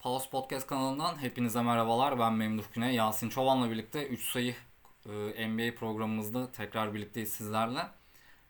Pulse 0.00 0.30
Podcast 0.30 0.66
kanalından 0.66 1.22
hepinize 1.22 1.62
merhabalar. 1.62 2.18
Ben 2.18 2.32
Memduh 2.32 2.64
Güney. 2.74 2.94
Yasin 2.94 3.28
Çoban'la 3.28 3.70
birlikte 3.70 4.06
3 4.06 4.24
sayı 4.32 4.54
e, 5.06 5.48
NBA 5.48 5.74
programımızda 5.74 6.52
tekrar 6.52 6.94
birlikteyiz 6.94 7.32
sizlerle. 7.32 7.80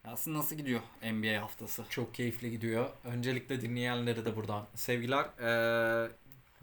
Yasin 0.05 0.35
nasıl 0.35 0.57
gidiyor 0.57 0.81
NBA 1.03 1.43
haftası? 1.43 1.85
Çok 1.89 2.15
keyifli 2.15 2.51
gidiyor. 2.51 2.91
Öncelikle 3.05 3.61
dinleyenlere 3.61 4.25
de 4.25 4.37
buradan 4.37 4.67
sevgiler. 4.75 5.25
Ee, 5.41 6.11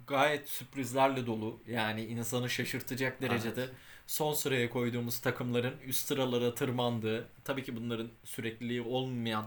gayet 0.07 0.50
sürprizlerle 0.50 1.25
dolu. 1.27 1.59
Yani 1.67 2.05
insanı 2.05 2.49
şaşırtacak 2.49 3.21
derecede 3.21 3.61
Evet. 3.61 3.73
son 4.07 4.33
sıraya 4.33 4.69
koyduğumuz 4.69 5.19
takımların 5.19 5.75
üst 5.85 6.07
sıralara 6.07 6.55
tırmandığı, 6.55 7.29
tabii 7.43 7.63
ki 7.63 7.75
bunların 7.75 8.09
sürekliliği 8.23 8.81
olmayan 8.81 9.45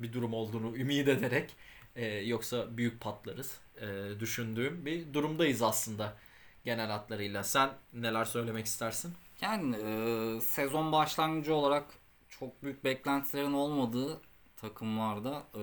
bir 0.00 0.12
durum 0.12 0.34
olduğunu 0.34 0.76
ümit 0.76 1.08
ederek 1.08 1.56
e, 1.96 2.06
yoksa 2.06 2.76
büyük 2.76 3.00
patlarız 3.00 3.60
e, 3.80 4.20
düşündüğüm 4.20 4.86
bir 4.86 5.14
durumdayız 5.14 5.62
aslında 5.62 6.16
genel 6.64 6.90
hatlarıyla. 6.90 7.42
Sen 7.42 7.70
neler 7.92 8.24
söylemek 8.24 8.66
istersin? 8.66 9.14
Yani 9.40 9.76
e, 9.76 10.40
sezon 10.40 10.92
başlangıcı 10.92 11.54
olarak 11.54 11.84
çok 12.28 12.62
büyük 12.62 12.84
beklentilerin 12.84 13.52
olmadığı 13.52 14.20
takımlarda 14.56 15.46
e, 15.54 15.62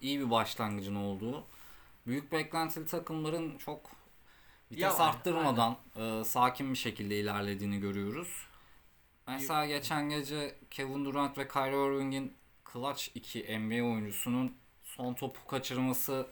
iyi 0.00 0.20
bir 0.20 0.30
başlangıcın 0.30 0.94
olduğu. 0.94 1.44
Büyük 2.06 2.32
beklentili 2.32 2.86
takımların 2.86 3.58
çok 3.58 3.90
vites 4.72 4.82
Ya, 4.82 4.96
arttırmadan 4.96 5.76
e, 5.96 6.24
sakin 6.24 6.70
bir 6.72 6.78
şekilde 6.78 7.18
ilerlediğini 7.20 7.80
görüyoruz. 7.80 8.46
Mesela 9.26 9.66
geçen 9.66 10.08
gece 10.08 10.58
Kevin 10.70 11.04
Durant 11.04 11.38
ve 11.38 11.48
Kyrie 11.48 11.86
Irving'in 11.86 12.36
clutch 12.72 13.08
iki 13.14 13.58
NBA 13.58 13.84
oyuncusunun 13.84 14.56
son 14.96 15.14
topu 15.14 15.46
kaçırması 15.46 16.26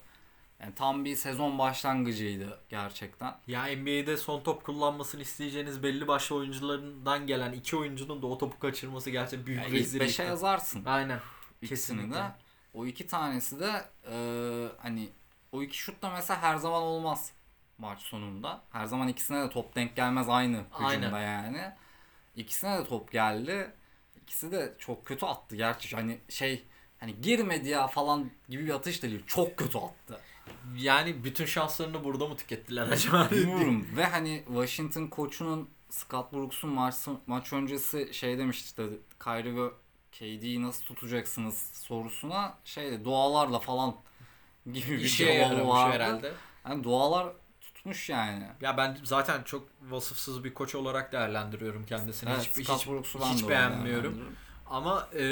yani 0.60 0.74
tam 0.74 1.04
bir 1.04 1.16
sezon 1.16 1.58
başlangıcıydı 1.58 2.60
gerçekten. 2.68 3.34
Ya 3.46 3.62
NBA'de 3.64 4.16
son 4.16 4.42
top 4.42 4.64
kullanmasını 4.64 5.22
isteyeceğiniz 5.22 5.82
belli 5.82 6.08
başlı 6.08 6.36
oyuncularından 6.36 7.26
gelen 7.26 7.52
iki 7.52 7.76
oyuncunun 7.76 8.22
da 8.22 8.26
o 8.26 8.38
topu 8.38 8.58
kaçırması 8.58 9.10
gerçekten 9.10 9.46
büyük 9.46 9.62
Yani 9.62 9.72
rezillik. 9.72 10.10
5'e 10.10 10.24
yazarsın. 10.24 10.84
Aynen. 10.84 11.20
Kesinlikle. 11.66 12.14
de. 12.14 12.32
O 12.74 12.86
iki 12.86 13.06
tanesi 13.06 13.60
de 13.60 13.84
e, 14.10 14.16
hani 14.78 15.08
o 15.52 15.62
iki 15.62 15.78
şut 15.78 16.02
da 16.02 16.10
mesela 16.10 16.42
her 16.42 16.56
zaman 16.56 16.82
olmaz 16.82 17.32
maç 17.78 18.00
sonunda. 18.00 18.62
Her 18.72 18.84
zaman 18.86 19.08
ikisine 19.08 19.42
de 19.42 19.50
top 19.50 19.74
denk 19.76 19.96
gelmez 19.96 20.28
aynı 20.28 20.56
hücumda 20.56 20.86
Aynen. 20.86 21.20
yani. 21.20 21.72
İkisine 22.36 22.78
de 22.78 22.84
top 22.84 23.12
geldi. 23.12 23.72
İkisi 24.22 24.52
de 24.52 24.74
çok 24.78 25.06
kötü 25.06 25.26
attı 25.26 25.56
gerçi. 25.56 25.96
Hani 25.96 26.18
şey 26.28 26.64
hani 27.00 27.20
girmedi 27.20 27.68
ya 27.68 27.86
falan 27.86 28.30
gibi 28.48 28.66
bir 28.66 28.74
atış 28.74 29.02
değil. 29.02 29.22
Çok 29.26 29.56
kötü 29.56 29.78
attı. 29.78 30.20
Yani 30.76 31.24
bütün 31.24 31.44
şanslarını 31.44 32.04
burada 32.04 32.28
mı 32.28 32.36
tükettiler 32.36 32.88
acaba? 32.88 33.28
Bilmiyorum. 33.30 33.86
Ve 33.96 34.04
hani 34.06 34.42
Washington 34.46 35.06
koçunun 35.06 35.68
Scott 35.90 36.32
Brooks'un 36.32 36.70
maç, 36.70 36.94
maç 37.26 37.52
öncesi 37.52 38.14
şey 38.14 38.38
demişti 38.38 38.64
işte 38.64 38.82
Kyrie 39.24 39.56
ve 39.56 39.70
KD'yi 40.12 40.62
nasıl 40.62 40.84
tutacaksınız 40.84 41.70
sorusuna 41.72 42.54
şey 42.64 43.04
dualarla 43.04 43.58
falan 43.58 43.96
gibi 44.72 44.90
bir 44.90 44.98
İşe 44.98 45.24
cevabı 45.24 45.38
yaramış 45.38 45.68
vardı. 45.68 45.94
herhalde. 45.94 46.32
Yani 46.68 46.84
dualar 46.84 47.32
tutmuş 47.60 48.08
yani. 48.08 48.46
Ya 48.60 48.76
ben 48.76 48.98
zaten 49.04 49.42
çok 49.42 49.68
vasıfsız 49.82 50.44
bir 50.44 50.54
koç 50.54 50.74
olarak 50.74 51.12
değerlendiriyorum 51.12 51.86
kendisini. 51.86 52.30
Evet, 52.30 52.58
hiç 52.58 52.66
Scott 52.66 52.86
hiç, 52.86 53.14
hiç 53.34 53.48
beğenmiyorum. 53.48 54.36
Ama 54.70 55.08
e, 55.14 55.22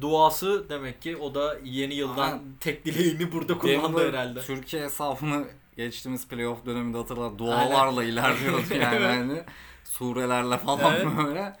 duası 0.00 0.68
demek 0.68 1.02
ki 1.02 1.16
o 1.16 1.34
da 1.34 1.56
yeni 1.64 1.94
yıldan 1.94 2.32
Aynen. 2.32 2.42
tek 2.60 2.84
dileğini 2.84 3.32
burada 3.32 3.58
kullandı 3.58 3.98
Denver 4.00 4.08
herhalde. 4.08 4.40
Türkiye 4.40 4.82
hesabını 4.82 5.44
geçtiğimiz 5.76 6.28
playoff 6.28 6.66
döneminde 6.66 6.98
hatırlar 6.98 7.38
dualarla 7.38 8.04
ilerliyordu 8.04 8.74
yani 8.80 9.04
hani 9.04 9.42
surelerle 9.84 10.58
falan 10.58 10.94
Evet. 10.94 11.06
böyle. 11.26 11.56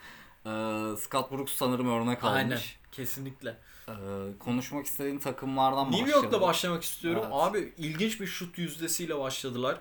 Ee, 0.46 0.96
Scott 0.96 1.32
Brooks 1.32 1.52
sanırım 1.52 1.88
örnek 1.88 2.24
almış. 2.24 2.36
Aynen. 2.42 2.58
Kesinlikle. 2.92 3.56
Ee, 3.88 3.92
konuşmak 4.38 4.86
istediğin 4.86 5.18
takımlardan 5.18 5.84
New 5.86 6.02
başlayalım. 6.02 6.24
York'ta 6.24 6.40
başlamak 6.40 6.82
istiyorum. 6.82 7.22
Evet. 7.24 7.32
Abi 7.34 7.74
ilginç 7.78 8.20
bir 8.20 8.26
şut 8.26 8.58
yüzdesiyle 8.58 9.18
başladılar. 9.18 9.80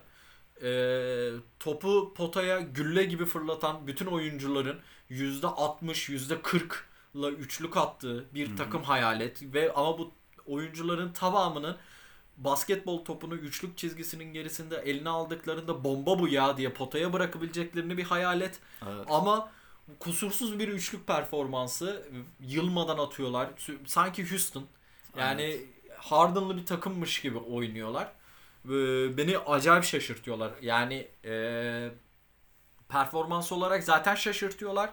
Ee, 0.63 1.29
topu 1.59 2.13
potaya 2.17 2.59
gülle 2.59 3.03
gibi 3.03 3.25
fırlatan 3.25 3.87
bütün 3.87 4.05
oyuncuların 4.05 4.79
%60, 5.09 5.41
%40'la 6.09 6.94
üçlük 7.23 7.77
attığı 7.77 8.25
bir 8.33 8.57
takım 8.57 8.83
hayal 8.83 9.21
et. 9.21 9.41
Ve 9.41 9.73
ama 9.73 9.97
bu 9.97 10.11
oyuncuların 10.47 11.13
tamamının 11.13 11.77
basketbol 12.37 13.05
topunu 13.05 13.35
üçlük 13.35 13.77
çizgisinin 13.77 14.33
gerisinde 14.33 14.77
eline 14.77 15.09
aldıklarında 15.09 15.83
bomba 15.83 16.19
bu 16.19 16.27
ya 16.27 16.57
diye 16.57 16.69
potaya 16.69 17.13
bırakabileceklerini 17.13 17.97
bir 17.97 18.03
hayal 18.03 18.41
et. 18.41 18.59
Evet. 18.83 19.05
Ama 19.09 19.51
kusursuz 19.99 20.59
bir 20.59 20.67
üçlük 20.67 21.07
performansı 21.07 22.07
yılmadan 22.39 22.97
atıyorlar. 22.97 23.49
Sanki 23.85 24.31
Houston 24.31 24.65
yani 25.17 25.61
Harden'lı 25.97 26.57
bir 26.57 26.65
takımmış 26.65 27.21
gibi 27.21 27.37
oynuyorlar. 27.37 28.11
Beni 29.17 29.37
acayip 29.37 29.83
şaşırtıyorlar. 29.83 30.51
Yani 30.61 31.07
e, 31.25 31.89
performans 32.89 33.51
olarak 33.51 33.83
zaten 33.83 34.15
şaşırtıyorlar. 34.15 34.89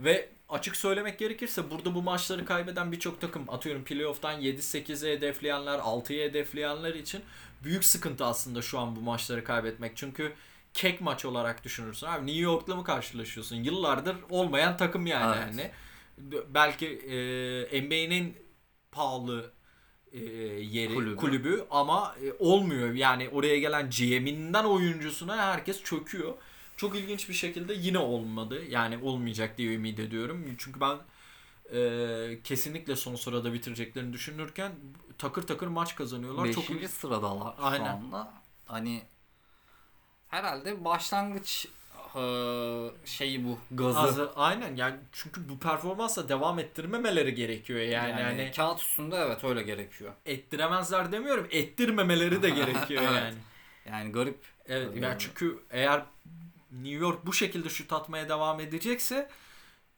Ve 0.00 0.28
açık 0.48 0.76
söylemek 0.76 1.18
gerekirse 1.18 1.70
burada 1.70 1.94
bu 1.94 2.02
maçları 2.02 2.44
kaybeden 2.44 2.92
birçok 2.92 3.20
takım 3.20 3.50
atıyorum 3.50 3.84
playoff'tan 3.84 4.42
7-8'e 4.42 5.12
hedefleyenler 5.12 5.78
6'ya 5.78 6.28
hedefleyenler 6.28 6.94
için 6.94 7.22
büyük 7.64 7.84
sıkıntı 7.84 8.24
aslında 8.24 8.62
şu 8.62 8.78
an 8.78 8.96
bu 8.96 9.00
maçları 9.00 9.44
kaybetmek. 9.44 9.96
Çünkü 9.96 10.32
kek 10.74 11.00
maç 11.00 11.24
olarak 11.24 11.64
düşünürsün. 11.64 12.06
Abi 12.06 12.26
New 12.26 12.40
York'la 12.40 12.76
mı 12.76 12.84
karşılaşıyorsun? 12.84 13.56
Yıllardır 13.56 14.16
olmayan 14.30 14.76
takım 14.76 15.06
yani. 15.06 15.36
Evet. 15.38 15.54
yani. 15.58 15.70
Belki 16.54 16.86
e, 16.86 17.82
NBA'nin 17.82 18.36
pahalı 18.92 19.52
e, 20.12 20.20
yeri 20.60 20.94
Kulübü. 20.94 21.16
kulübü, 21.16 21.64
ama 21.70 22.16
e, 22.24 22.32
olmuyor. 22.38 22.92
Yani 22.92 23.28
oraya 23.28 23.58
gelen 23.58 23.90
GM'inden 23.90 24.64
oyuncusuna 24.64 25.36
herkes 25.36 25.82
çöküyor. 25.82 26.34
Çok 26.76 26.96
ilginç 26.96 27.28
bir 27.28 27.34
şekilde 27.34 27.74
yine 27.74 27.98
olmadı. 27.98 28.64
Yani 28.68 28.98
olmayacak 29.02 29.58
diye 29.58 29.74
ümit 29.74 29.98
ediyorum. 29.98 30.54
Çünkü 30.58 30.80
ben 30.80 30.98
e, 31.72 32.42
kesinlikle 32.44 32.96
son 32.96 33.14
sırada 33.14 33.52
bitireceklerini 33.52 34.12
düşünürken 34.12 34.72
takır 35.18 35.42
takır 35.42 35.66
maç 35.66 35.96
kazanıyorlar. 35.96 36.52
Çok 36.52 36.64
Beşinci 36.64 36.88
sıradalar 36.88 37.54
Aynen. 37.58 37.84
şu 37.84 37.90
anda. 37.90 38.32
Hani 38.66 39.02
herhalde 40.28 40.84
başlangıç 40.84 41.66
e, 42.16 42.22
şeyi 43.04 43.44
bu 43.44 43.58
gazı. 43.70 43.98
Azı, 43.98 44.32
aynen 44.36 44.76
yani 44.76 44.96
çünkü 45.12 45.48
bu 45.48 45.58
performansla 45.58 46.28
devam 46.28 46.58
ettirmemeleri 46.58 47.34
gerekiyor 47.34 47.80
yani, 47.80 48.10
yani, 48.10 48.40
yani 48.40 48.52
kağıt 48.56 48.80
üstünde 48.80 49.16
evet 49.16 49.44
öyle 49.44 49.62
gerekiyor. 49.62 50.12
ettiremezler 50.26 51.12
demiyorum 51.12 51.46
ettirmemeleri 51.50 52.42
de 52.42 52.50
gerekiyor 52.50 53.02
Evet. 53.10 53.22
yani. 53.22 53.36
Yani 53.90 54.12
garip. 54.12 54.38
Evet 54.68 54.96
yani 54.96 55.16
çünkü 55.18 55.58
eğer 55.70 56.02
New 56.82 57.04
York 57.04 57.26
bu 57.26 57.32
şekilde 57.32 57.68
şut 57.68 57.92
atmaya 57.92 58.28
devam 58.28 58.60
edecekse 58.60 59.28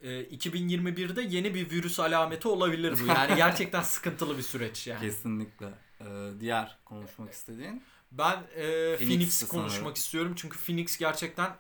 e, 0.00 0.22
2021'de 0.22 1.22
yeni 1.22 1.54
bir 1.54 1.70
virüs 1.70 2.00
alameti 2.00 2.48
olabilir 2.48 2.94
bu. 3.02 3.06
Yani 3.06 3.36
gerçekten 3.36 3.82
sıkıntılı 3.82 4.38
bir 4.38 4.42
süreç 4.42 4.86
yani. 4.86 5.00
Kesinlikle. 5.00 5.66
Ee, 6.00 6.04
diğer 6.40 6.78
konuşmak 6.84 7.32
istediğin. 7.32 7.82
Ben 8.12 8.42
e, 8.56 8.96
Phoenix 8.96 9.34
sanırım. 9.34 9.56
konuşmak 9.56 9.96
istiyorum 9.96 10.32
çünkü 10.36 10.58
Phoenix 10.58 10.98
gerçekten 10.98 11.56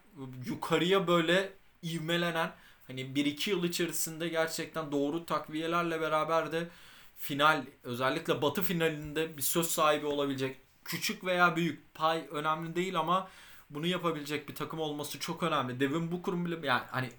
yukarıya 0.46 1.06
böyle 1.06 1.52
ivmelenen 1.82 2.52
hani 2.86 3.00
1-2 3.00 3.50
yıl 3.50 3.64
içerisinde 3.64 4.28
gerçekten 4.28 4.92
doğru 4.92 5.26
takviyelerle 5.26 6.00
beraber 6.00 6.52
de 6.52 6.68
final 7.16 7.64
özellikle 7.82 8.42
batı 8.42 8.62
finalinde 8.62 9.36
bir 9.36 9.42
söz 9.42 9.66
sahibi 9.66 10.06
olabilecek 10.06 10.56
küçük 10.84 11.24
veya 11.24 11.56
büyük 11.56 11.94
pay 11.94 12.26
önemli 12.30 12.76
değil 12.76 12.98
ama 12.98 13.28
bunu 13.70 13.86
yapabilecek 13.86 14.48
bir 14.48 14.54
takım 14.54 14.80
olması 14.80 15.18
çok 15.20 15.42
önemli. 15.42 15.80
Devin 15.80 16.12
Booker'ın 16.12 16.44
bile 16.44 16.66
yani 16.66 16.82
hani 16.90 17.10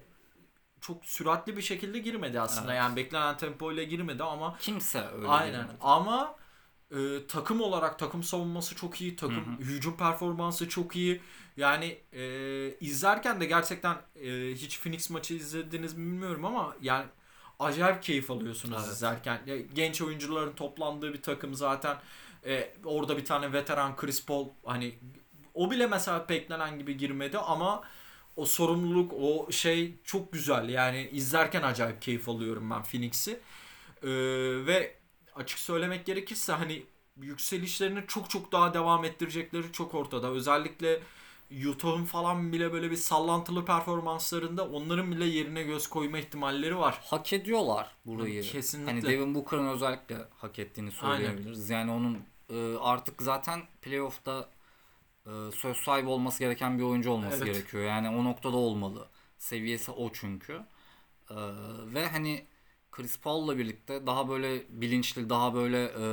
çok 0.80 1.06
süratli 1.06 1.56
bir 1.56 1.62
şekilde 1.62 1.98
girmedi 1.98 2.40
aslında. 2.40 2.72
Evet. 2.72 2.78
Yani 2.78 2.96
beklenen 2.96 3.36
tempo 3.36 3.72
ile 3.72 3.84
girmedi 3.84 4.22
ama 4.22 4.56
Kimse 4.58 5.00
öyle 5.16 5.28
Aynen. 5.28 5.52
giremedi. 5.52 5.76
Ama 5.80 6.36
e, 6.90 7.26
takım 7.28 7.60
olarak 7.60 7.98
takım 7.98 8.22
savunması 8.22 8.74
çok 8.74 9.00
iyi, 9.00 9.16
takım 9.16 9.58
Hı 9.58 9.62
hücum 9.62 9.96
performansı 9.96 10.68
çok 10.68 10.96
iyi. 10.96 11.20
Yani 11.56 11.98
e, 12.12 12.24
izlerken 12.80 13.40
de 13.40 13.46
gerçekten 13.46 13.96
e, 14.16 14.52
hiç 14.54 14.80
Phoenix 14.80 15.10
maçı 15.10 15.34
izlediniz 15.34 15.94
mi 15.94 16.06
bilmiyorum 16.12 16.44
ama 16.44 16.76
yani 16.82 17.04
acayip 17.58 18.02
keyif 18.02 18.30
alıyorsunuz 18.30 18.82
Evet. 18.84 18.92
izlerken. 18.96 19.40
Genç 19.74 20.02
oyuncuların 20.02 20.52
toplandığı 20.52 21.12
bir 21.12 21.22
takım 21.22 21.54
zaten. 21.54 21.96
E, 22.46 22.74
orada 22.84 23.16
bir 23.16 23.24
tane 23.24 23.52
veteran 23.52 23.96
Chris 23.96 24.26
Paul 24.26 24.48
hani 24.64 24.94
o 25.60 25.70
bile 25.70 25.86
mesela 25.86 26.28
beklenen 26.28 26.78
gibi 26.78 26.96
girmedi 26.96 27.38
ama 27.38 27.82
o 28.36 28.46
sorumluluk 28.46 29.12
o 29.12 29.52
şey 29.52 29.94
çok 30.04 30.32
güzel. 30.32 30.68
Yani 30.68 31.08
izlerken 31.12 31.62
acayip 31.62 32.02
keyif 32.02 32.28
alıyorum 32.28 32.70
ben 32.70 32.82
Phoenix'i. 32.82 33.40
Ee, 34.02 34.08
ve 34.66 34.94
açık 35.34 35.58
söylemek 35.58 36.06
gerekirse 36.06 36.52
hani 36.52 36.82
yükselişlerini 37.22 38.04
çok 38.08 38.30
çok 38.30 38.52
daha 38.52 38.74
devam 38.74 39.04
ettirecekleri 39.04 39.72
çok 39.72 39.94
ortada. 39.94 40.30
Özellikle 40.30 41.00
Utah'ın 41.68 42.04
falan 42.04 42.52
bile 42.52 42.72
böyle 42.72 42.90
bir 42.90 42.96
sallantılı 42.96 43.64
performanslarında 43.64 44.68
onların 44.68 45.12
bile 45.12 45.24
yerine 45.24 45.62
göz 45.62 45.86
koyma 45.86 46.18
ihtimalleri 46.18 46.78
var. 46.78 47.00
Hak 47.04 47.32
ediyorlar 47.32 47.96
burayı. 48.06 48.42
Kesinlikle. 48.42 48.92
Hani 48.92 49.02
Devin 49.02 49.34
Booker'ın 49.34 49.68
özellikle 49.68 50.16
hak 50.38 50.58
ettiğini 50.58 50.90
söyleyebiliriz. 50.90 51.70
Yani 51.70 51.90
onun 51.90 52.18
e, 52.50 52.78
artık 52.78 53.22
zaten 53.22 53.62
playoff'ta 53.82 54.48
e, 55.26 55.30
söz 55.56 55.76
sahibi 55.76 56.08
olması 56.08 56.38
gereken 56.38 56.78
bir 56.78 56.82
oyuncu 56.82 57.10
olması 57.10 57.44
Evet. 57.44 57.54
gerekiyor. 57.54 57.84
Yani 57.84 58.08
o 58.08 58.24
noktada 58.24 58.56
olmalı. 58.56 59.08
Seviyesi 59.38 59.90
o 59.90 60.12
çünkü. 60.12 60.52
E, 61.30 61.36
ve 61.94 62.08
hani 62.08 62.46
Chris 62.90 63.20
Paul'la 63.20 63.58
birlikte 63.58 64.06
daha 64.06 64.28
böyle 64.28 64.62
bilinçli, 64.80 65.30
daha 65.30 65.54
böyle 65.54 65.84
e, 65.84 66.04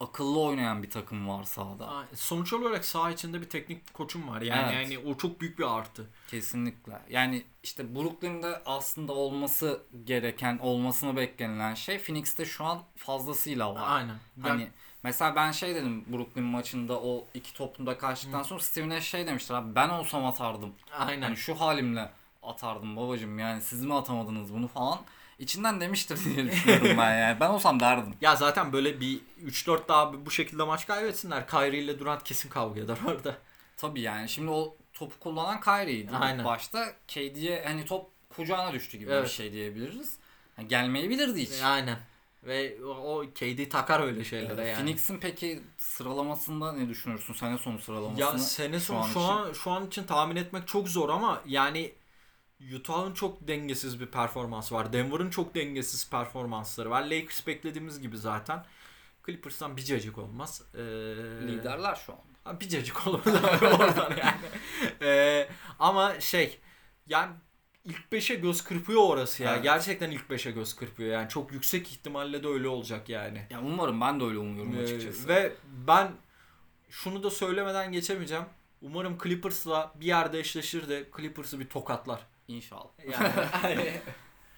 akıllı 0.00 0.40
oynayan 0.40 0.82
bir 0.82 0.90
takım 0.90 1.28
var 1.28 1.44
sahada. 1.44 2.06
Sonuç 2.14 2.52
olarak 2.52 2.84
saha 2.84 3.10
içinde 3.10 3.40
bir 3.40 3.48
teknik 3.48 3.94
koçum 3.94 4.28
var. 4.28 4.42
Yani 4.42 4.74
Evet. 4.74 4.90
yani 4.90 5.08
o 5.08 5.16
çok 5.16 5.40
büyük 5.40 5.58
bir 5.58 5.76
artı. 5.76 6.06
Kesinlikle. 6.28 7.02
Yani 7.10 7.42
işte 7.62 7.94
Brooklyn'de 7.94 8.62
aslında 8.66 9.12
olması 9.12 9.82
gereken, 10.04 10.58
olmasını 10.58 11.16
beklenilen 11.16 11.74
şey 11.74 11.98
Phoenix'te 11.98 12.44
şu 12.44 12.64
an 12.64 12.82
fazlasıyla 12.96 13.74
var. 13.74 13.96
Aynen. 13.96 14.16
Hani 14.42 14.68
mesela 15.02 15.36
ben 15.36 15.50
şey 15.52 15.74
dedim 15.74 16.04
Brooklyn 16.12 16.44
maçında 16.44 17.00
o 17.00 17.24
iki 17.34 17.52
topunda 17.54 17.98
kaçtıktan 17.98 18.42
sonra 18.42 18.60
Steve 18.60 18.88
Nash 18.88 19.04
şey 19.08 19.26
demiştir 19.26 19.54
abi 19.54 19.74
ben 19.74 19.88
olsam 19.88 20.26
atardım. 20.26 20.72
aynen. 20.98 21.22
Hani 21.22 21.36
şu 21.36 21.60
halimle 21.60 22.10
atardım 22.42 22.96
babacım 22.96 23.38
yani 23.38 23.62
siz 23.62 23.84
mi 23.84 23.94
atamadınız 23.94 24.52
bunu 24.54 24.68
falan. 24.68 24.98
İçinden 25.38 25.80
demiştir 25.80 26.24
diye 26.24 26.46
düşünüyorum 26.50 26.98
ben 26.98 27.18
yani. 27.18 27.40
Ben 27.40 27.48
olsam 27.48 27.80
derdim. 27.80 28.14
Ya 28.20 28.36
zaten 28.36 28.72
böyle 28.72 29.00
bir 29.00 29.20
3-4 29.46 29.88
daha 29.88 30.26
bu 30.26 30.30
şekilde 30.30 30.62
maç 30.64 30.86
kaybetsinler. 30.86 31.46
Kyrie 31.48 31.80
ile 31.80 31.98
Durant 31.98 32.24
kesin 32.24 32.48
kavga 32.48 32.80
eder 32.80 32.98
orada. 33.06 33.34
Tabii 33.76 34.00
yani 34.00 34.28
şimdi 34.28 34.50
o 34.50 34.76
topu 34.92 35.18
kullanan 35.20 35.60
Kyrie'ydi 35.60 36.16
Aynen. 36.16 36.44
başta. 36.44 36.92
KD'ye 37.08 37.62
hani 37.66 37.84
top 37.84 38.10
kucağına 38.36 38.72
düştü 38.72 38.98
gibi 38.98 39.10
bir 39.10 39.14
Evet. 39.14 39.30
şey 39.30 39.52
diyebiliriz. 39.52 40.16
Yani 40.58 40.68
gelmeyebilirdi 40.68 41.40
hiç. 41.42 41.62
Aynen. 41.64 41.98
Ve 42.42 42.84
o, 42.84 43.24
KD 43.34 43.68
takar 43.70 44.00
öyle 44.00 44.24
şeylere 44.24 44.68
yani. 44.68 44.74
Phoenix'in 44.76 45.18
peki 45.20 45.62
sıralamasında 45.78 46.72
ne 46.72 46.88
düşünürsün? 46.88 47.32
Sene 47.34 47.58
sonu 47.58 47.78
sıralamasını. 47.78 48.20
Ya 48.20 48.38
sene 48.38 48.78
şu 48.80 48.84
sonu 48.84 48.98
an 48.98 49.02
şu 49.02 49.10
için. 49.10 49.20
an 49.20 49.52
şu 49.52 49.70
an 49.70 49.86
için 49.86 50.04
tahmin 50.04 50.36
etmek 50.36 50.68
çok 50.68 50.88
zor 50.88 51.08
ama 51.08 51.42
yani 51.46 51.92
Utah'ın 52.76 53.14
çok 53.14 53.48
dengesiz 53.48 54.00
bir 54.00 54.06
performansı 54.06 54.74
var. 54.74 54.92
Denver'ın 54.92 55.30
çok 55.30 55.54
dengesiz 55.54 56.10
performansları 56.10 56.90
var. 56.90 57.02
Lakers 57.02 57.46
beklediğimiz 57.46 58.00
gibi 58.00 58.18
zaten. 58.18 58.64
Clippers'tan 59.26 59.76
bir 59.76 59.84
cacık 59.84 60.18
olmaz. 60.18 60.62
Ee, 60.74 60.78
liderler 61.48 61.94
şu 62.06 62.12
an. 62.12 62.18
Ha, 62.44 62.60
Bir 62.60 62.68
cacık 62.68 63.06
olur 63.06 63.20
oradan 63.62 64.10
yani. 64.16 64.40
Ee, 65.02 65.48
ama 65.78 66.20
şey 66.20 66.60
yani 67.06 67.32
ilk 67.84 68.12
5'e 68.12 68.34
göz 68.36 68.64
kırpıyor 68.64 69.00
orası 69.02 69.42
ya. 69.42 69.52
Evet. 69.54 69.62
Gerçekten 69.62 70.10
ilk 70.10 70.30
5'e 70.30 70.50
göz 70.50 70.76
kırpıyor 70.76 71.12
yani. 71.12 71.28
Çok 71.28 71.52
yüksek 71.52 71.92
ihtimalle 71.92 72.42
de 72.42 72.48
öyle 72.48 72.68
olacak 72.68 73.08
yani. 73.08 73.46
Ya 73.50 73.60
umarım 73.62 74.00
ben 74.00 74.20
de 74.20 74.24
öyle 74.24 74.38
umuyorum 74.38 74.76
Ee, 74.78 74.82
açıkçası. 74.82 75.28
ve 75.28 75.52
ben 75.86 76.12
şunu 76.90 77.22
da 77.22 77.30
söylemeden 77.30 77.92
geçemeyeceğim. 77.92 78.44
Umarım 78.82 79.18
Clippers'la 79.22 79.92
bir 79.94 80.06
yerde 80.06 80.38
eşleşir 80.40 80.88
de 80.88 81.08
Clippers'ı 81.16 81.60
bir 81.60 81.68
tokatlar. 81.68 82.26
İnşallah. 82.48 82.88
Yani, 83.62 83.92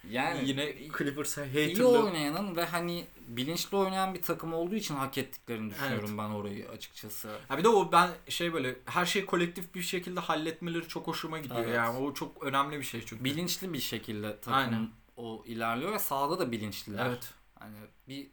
Yani 0.09 0.49
yine 0.49 0.73
Clippers'a 0.97 1.45
iyi 1.45 1.69
haterlı. 1.69 2.03
oynayanın 2.03 2.55
ve 2.55 2.65
hani 2.65 3.05
bilinçli 3.27 3.77
oynayan 3.77 4.13
bir 4.13 4.21
takım 4.21 4.53
olduğu 4.53 4.75
için 4.75 4.95
hak 4.95 5.17
ettiklerini 5.17 5.69
düşünüyorum 5.73 6.17
ben 6.17 6.29
orayı 6.29 6.69
açıkçası. 6.69 7.29
Ha 7.47 7.57
bir 7.57 7.63
de 7.63 7.67
o 7.67 7.91
ben 7.91 8.09
şey 8.29 8.53
böyle 8.53 8.75
her 8.85 9.05
şeyi 9.05 9.25
kolektif 9.25 9.75
bir 9.75 9.81
şekilde 9.81 10.19
halletmeleri 10.19 10.87
çok 10.87 11.07
hoşuma 11.07 11.39
gidiyor. 11.39 11.65
Evet. 11.65 11.75
Yani 11.75 11.97
o 11.97 12.13
çok 12.13 12.43
önemli 12.43 12.77
bir 12.77 12.83
şey 12.83 13.05
çünkü. 13.05 13.23
Bilinçli 13.23 13.73
bir 13.73 13.79
şekilde 13.79 14.39
takım 14.39 14.53
Aynen. 14.53 14.89
o 15.17 15.43
ilerliyor 15.45 15.91
ve 15.91 15.99
sahada 15.99 16.39
da 16.39 16.51
bilinçliler. 16.51 17.05
Evet. 17.05 17.33
Hani 17.59 17.75
bir 18.07 18.27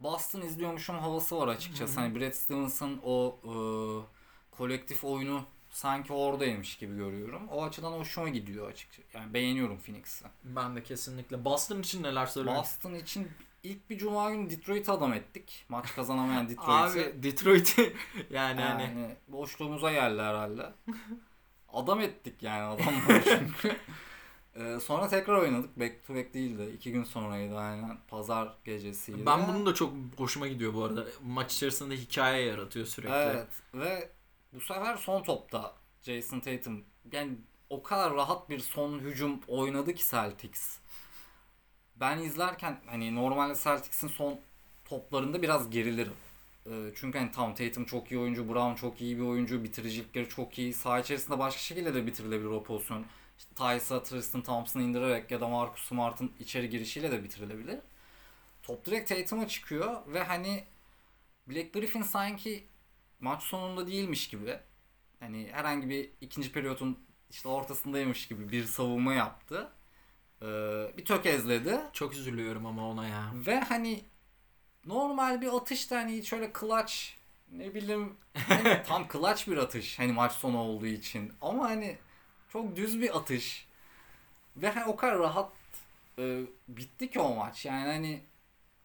Boston 0.00 0.40
izliyormuşum 0.40 0.98
havası 0.98 1.36
var 1.36 1.48
açıkçası. 1.48 2.00
Hani 2.00 2.20
Brad 2.20 2.32
Stevens'ın 2.32 3.00
o 3.04 3.38
e, 3.44 3.52
kolektif 4.50 5.04
oyunu 5.04 5.44
sanki 5.70 6.12
oradaymış 6.12 6.76
gibi 6.76 6.96
görüyorum. 6.96 7.48
O 7.48 7.64
açıdan 7.64 7.92
hoşuma 7.92 8.28
gidiyor 8.28 8.70
açıkçası. 8.70 9.08
Yani 9.14 9.34
beğeniyorum 9.34 9.78
Phoenix'i. 9.78 10.24
Ben 10.44 10.76
de 10.76 10.82
kesinlikle. 10.82 11.44
Boston 11.44 11.80
için 11.80 12.02
neler 12.02 12.26
söylüyorsun? 12.26 12.62
Boston 12.62 12.94
için 12.94 13.28
ilk 13.62 13.90
bir 13.90 13.98
cuma 13.98 14.30
günü 14.30 14.50
Detroit'i 14.50 14.92
adam 14.92 15.12
ettik. 15.12 15.64
Maç 15.68 15.94
kazanamayan 15.94 16.48
Detroit'i. 16.48 17.00
Abi 17.00 17.22
Detroit'i 17.22 17.96
yani, 18.30 18.60
yani, 18.60 18.82
hani 18.82 19.16
boşluğumuza 19.28 19.92
geldi 19.92 20.22
herhalde. 20.22 20.72
adam 21.72 22.00
ettik 22.00 22.42
yani 22.42 22.62
adamları 22.62 23.24
çünkü. 23.24 23.76
Ee, 24.56 24.80
sonra 24.80 25.08
tekrar 25.08 25.38
oynadık. 25.38 25.80
Back 25.80 26.06
to 26.06 26.14
back 26.14 26.34
değildi. 26.34 26.72
İki 26.76 26.92
gün 26.92 27.04
sonraydı 27.04 27.58
aynen. 27.58 27.98
Pazar 28.08 28.54
gecesiydi. 28.64 29.26
ben 29.26 29.48
bunun 29.48 29.66
da 29.66 29.74
çok 29.74 29.92
hoşuma 30.16 30.48
gidiyor 30.48 30.74
bu 30.74 30.84
arada. 30.84 31.04
Maç 31.22 31.54
içerisinde 31.54 31.96
hikaye 31.96 32.46
yaratıyor 32.46 32.86
sürekli. 32.86 33.14
Evet 33.14 33.48
ve 33.74 34.10
bu 34.54 34.60
sefer 34.60 34.96
son 34.96 35.22
topta 35.22 35.74
Jason 36.02 36.40
Tatum 36.40 36.84
yani 37.12 37.32
o 37.70 37.82
kadar 37.82 38.14
rahat 38.14 38.50
bir 38.50 38.58
son 38.58 38.98
hücum 38.98 39.40
oynadı 39.48 39.94
ki 39.94 40.04
Celtics. 40.10 40.78
Ben 41.96 42.18
izlerken 42.18 42.80
hani 42.86 43.14
normalde 43.14 43.54
Celtics'in 43.64 44.08
son 44.08 44.40
toplarında 44.84 45.42
biraz 45.42 45.70
gerilirim. 45.70 46.14
Ee, 46.66 46.70
Çünkü 46.94 47.18
hani 47.18 47.30
tamam 47.32 47.54
Tatum 47.54 47.84
çok 47.84 48.12
iyi 48.12 48.20
oyuncu, 48.20 48.48
Brown 48.48 48.74
çok 48.74 49.00
iyi 49.00 49.16
bir 49.18 49.22
oyuncu, 49.22 49.64
bitiricilikleri 49.64 50.28
çok 50.28 50.58
iyi. 50.58 50.74
Saha 50.74 51.00
içerisinde 51.00 51.38
başka 51.38 51.60
şekilde 51.60 51.94
de 51.94 52.06
bitirilebilir 52.06 52.50
o 52.50 52.62
pozisyon. 52.62 53.04
İşte 53.38 53.54
Tysa, 53.54 54.02
Tristan 54.02 54.42
Thompson'ı 54.42 54.82
indirerek 54.82 55.30
ya 55.30 55.40
da 55.40 55.48
Marcus 55.48 55.88
Smart'ın 55.88 56.32
içeri 56.40 56.70
girişiyle 56.70 57.10
de 57.12 57.24
bitirilebilir. 57.24 57.78
Top 58.62 58.86
direkt 58.86 59.08
Tatum'a 59.08 59.48
çıkıyor 59.48 60.00
ve 60.06 60.22
hani 60.22 60.64
Black 61.48 61.72
Griffin 61.74 62.02
sanki 62.02 62.64
maç 63.20 63.42
sonunda 63.42 63.86
değilmiş 63.86 64.28
gibi 64.28 64.58
hani 65.20 65.48
herhangi 65.52 65.88
bir 65.88 66.10
ikinci 66.20 66.52
periyotun 66.52 66.98
işte 67.30 67.48
ortasındaymış 67.48 68.28
gibi 68.28 68.52
bir 68.52 68.64
savunma 68.64 69.14
yaptı. 69.14 69.72
Ee, 70.42 70.46
bir 70.96 71.04
tökezledi 71.04 71.80
Çok 71.92 72.12
üzülüyorum 72.14 72.66
ama 72.66 72.88
ona 72.88 73.08
ya. 73.08 73.32
ve 73.34 73.60
hani 73.60 74.04
normal 74.86 75.40
bir 75.40 75.56
atışta 75.56 75.96
hani 75.96 76.24
şöyle 76.24 76.52
clutch 76.60 76.94
ne 77.52 77.74
bileyim 77.74 78.16
hani 78.48 78.82
tam 78.86 79.08
clutch 79.12 79.48
bir 79.48 79.56
atış 79.56 79.98
hani 79.98 80.12
maç 80.12 80.32
sonu 80.32 80.58
olduğu 80.58 80.86
için 80.86 81.32
ama 81.40 81.64
hani 81.70 81.98
çok 82.48 82.76
düz 82.76 83.00
bir 83.00 83.16
atış 83.16 83.68
ve 84.56 84.70
hani 84.70 84.84
o 84.84 84.96
kadar 84.96 85.18
rahat 85.18 85.52
e, 86.18 86.42
bitti 86.68 87.10
ki 87.10 87.20
o 87.20 87.34
maç 87.34 87.64
yani 87.66 87.86
hani 87.86 88.22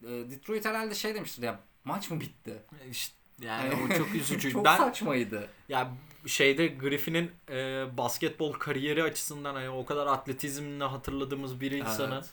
e, 0.04 0.08
Detroit 0.32 0.66
herhalde 0.66 0.96
şey 0.96 1.16
demiştir 1.16 1.44
ya 1.44 1.60
maç 1.84 2.10
mı 2.12 2.20
bitti? 2.22 2.64
İşte 2.92 3.16
yani 3.42 3.74
o 3.86 3.98
çok 3.98 4.16
üzücü. 4.16 4.52
çok 4.52 4.66
ben 4.66 4.78
saçmaydı. 4.78 5.50
ya 5.70 5.92
şeyde 6.28 6.68
Griffin'in 6.68 7.32
e, 7.50 7.86
basketbol 7.98 8.54
kariyeri 8.54 9.04
açısından 9.04 9.54
hani 9.56 9.70
o 9.70 9.86
kadar 9.86 10.08
atletizmle 10.08 10.84
hatırladığımız 10.84 11.62
bir 11.62 11.72
insanın 11.72 12.16
Evet. 12.16 12.30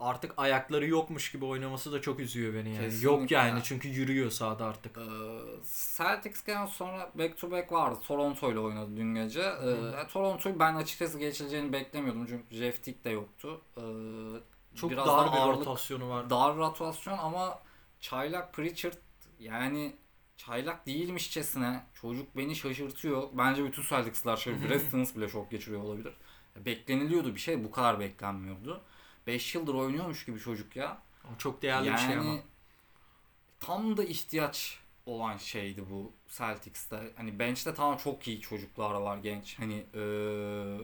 artık 0.00 0.32
ayakları 0.36 0.86
yokmuş 0.86 1.32
gibi 1.32 1.44
oynaması 1.44 1.92
da 1.92 2.00
çok 2.00 2.20
üzüyor 2.20 2.54
beni 2.54 2.68
yani. 2.74 2.84
Kesinlikle. 2.84 3.06
Yok 3.10 3.30
yani 3.30 3.60
çünkü 3.64 3.88
yürüyor 3.88 4.30
sahada 4.30 4.64
artık. 4.64 4.98
Ee, 4.98 5.02
Celtics'ten 5.96 6.66
sonra 6.66 7.10
back 7.14 7.38
to 7.38 7.50
back 7.50 7.72
vardı. 7.72 7.98
Toronto 8.06 8.52
ile 8.52 8.58
oynadı 8.58 8.96
dün 8.96 9.14
gece. 9.14 9.40
Ee, 9.42 10.06
Toronto'yu 10.12 10.58
ben 10.58 10.74
açıkçası 10.74 11.18
geçileceğini 11.18 11.72
beklemiyordum. 11.72 12.26
Çünkü 12.26 12.56
Jeff 12.56 12.84
Teague 12.84 13.04
de 13.04 13.10
yoktu. 13.10 13.60
Ee, 13.76 13.80
Çok 14.76 14.90
biraz 14.90 15.06
dar 15.06 15.26
da 15.28 15.32
bir 15.32 15.36
ağırlık- 15.38 15.60
rotasyonu 15.60 16.08
var. 16.08 16.30
Dar 16.30 16.56
rotasyon 16.56 17.18
ama 17.18 17.58
çaylak 18.00 18.52
Pritchard 18.54 18.94
yani 19.40 19.96
çaylak 20.46 20.86
değilmişçesine 20.86 21.82
çocuk 21.94 22.36
beni 22.36 22.56
şaşırtıyor. 22.56 23.28
Bence 23.32 23.64
bütün 23.64 23.82
Celtics'lar 23.82 24.36
şaşırıyor. 24.36 24.70
Brad 24.70 24.80
Stevens 24.80 25.16
bile 25.16 25.28
şok 25.28 25.50
geçiriyor 25.50 25.82
olabilir. 25.82 26.14
Bekleniliyordu 26.56 27.34
bir 27.34 27.40
şey 27.40 27.64
bu 27.64 27.70
kadar 27.70 28.00
beklenmiyordu. 28.00 28.84
5 29.26 29.54
yıldır 29.54 29.74
oynuyormuş 29.74 30.24
gibi 30.26 30.38
çocuk 30.40 30.76
ya. 30.76 31.02
O 31.24 31.38
çok 31.38 31.62
değerli 31.62 31.86
yani 31.88 31.96
bir 31.96 32.00
şey 32.00 32.16
ama. 32.16 32.38
tam 33.60 33.96
da 33.96 34.04
ihtiyaç 34.04 34.80
olan 35.06 35.36
şeydi 35.36 35.90
bu 35.90 36.12
Celtics'te. 36.28 37.12
Hani 37.16 37.38
bench'te 37.38 37.74
tamam 37.74 37.96
çok 37.96 38.28
iyi 38.28 38.40
çocuklar 38.40 38.94
var 38.94 39.18
genç. 39.18 39.58
Hani 39.58 39.86
eee 39.94 40.80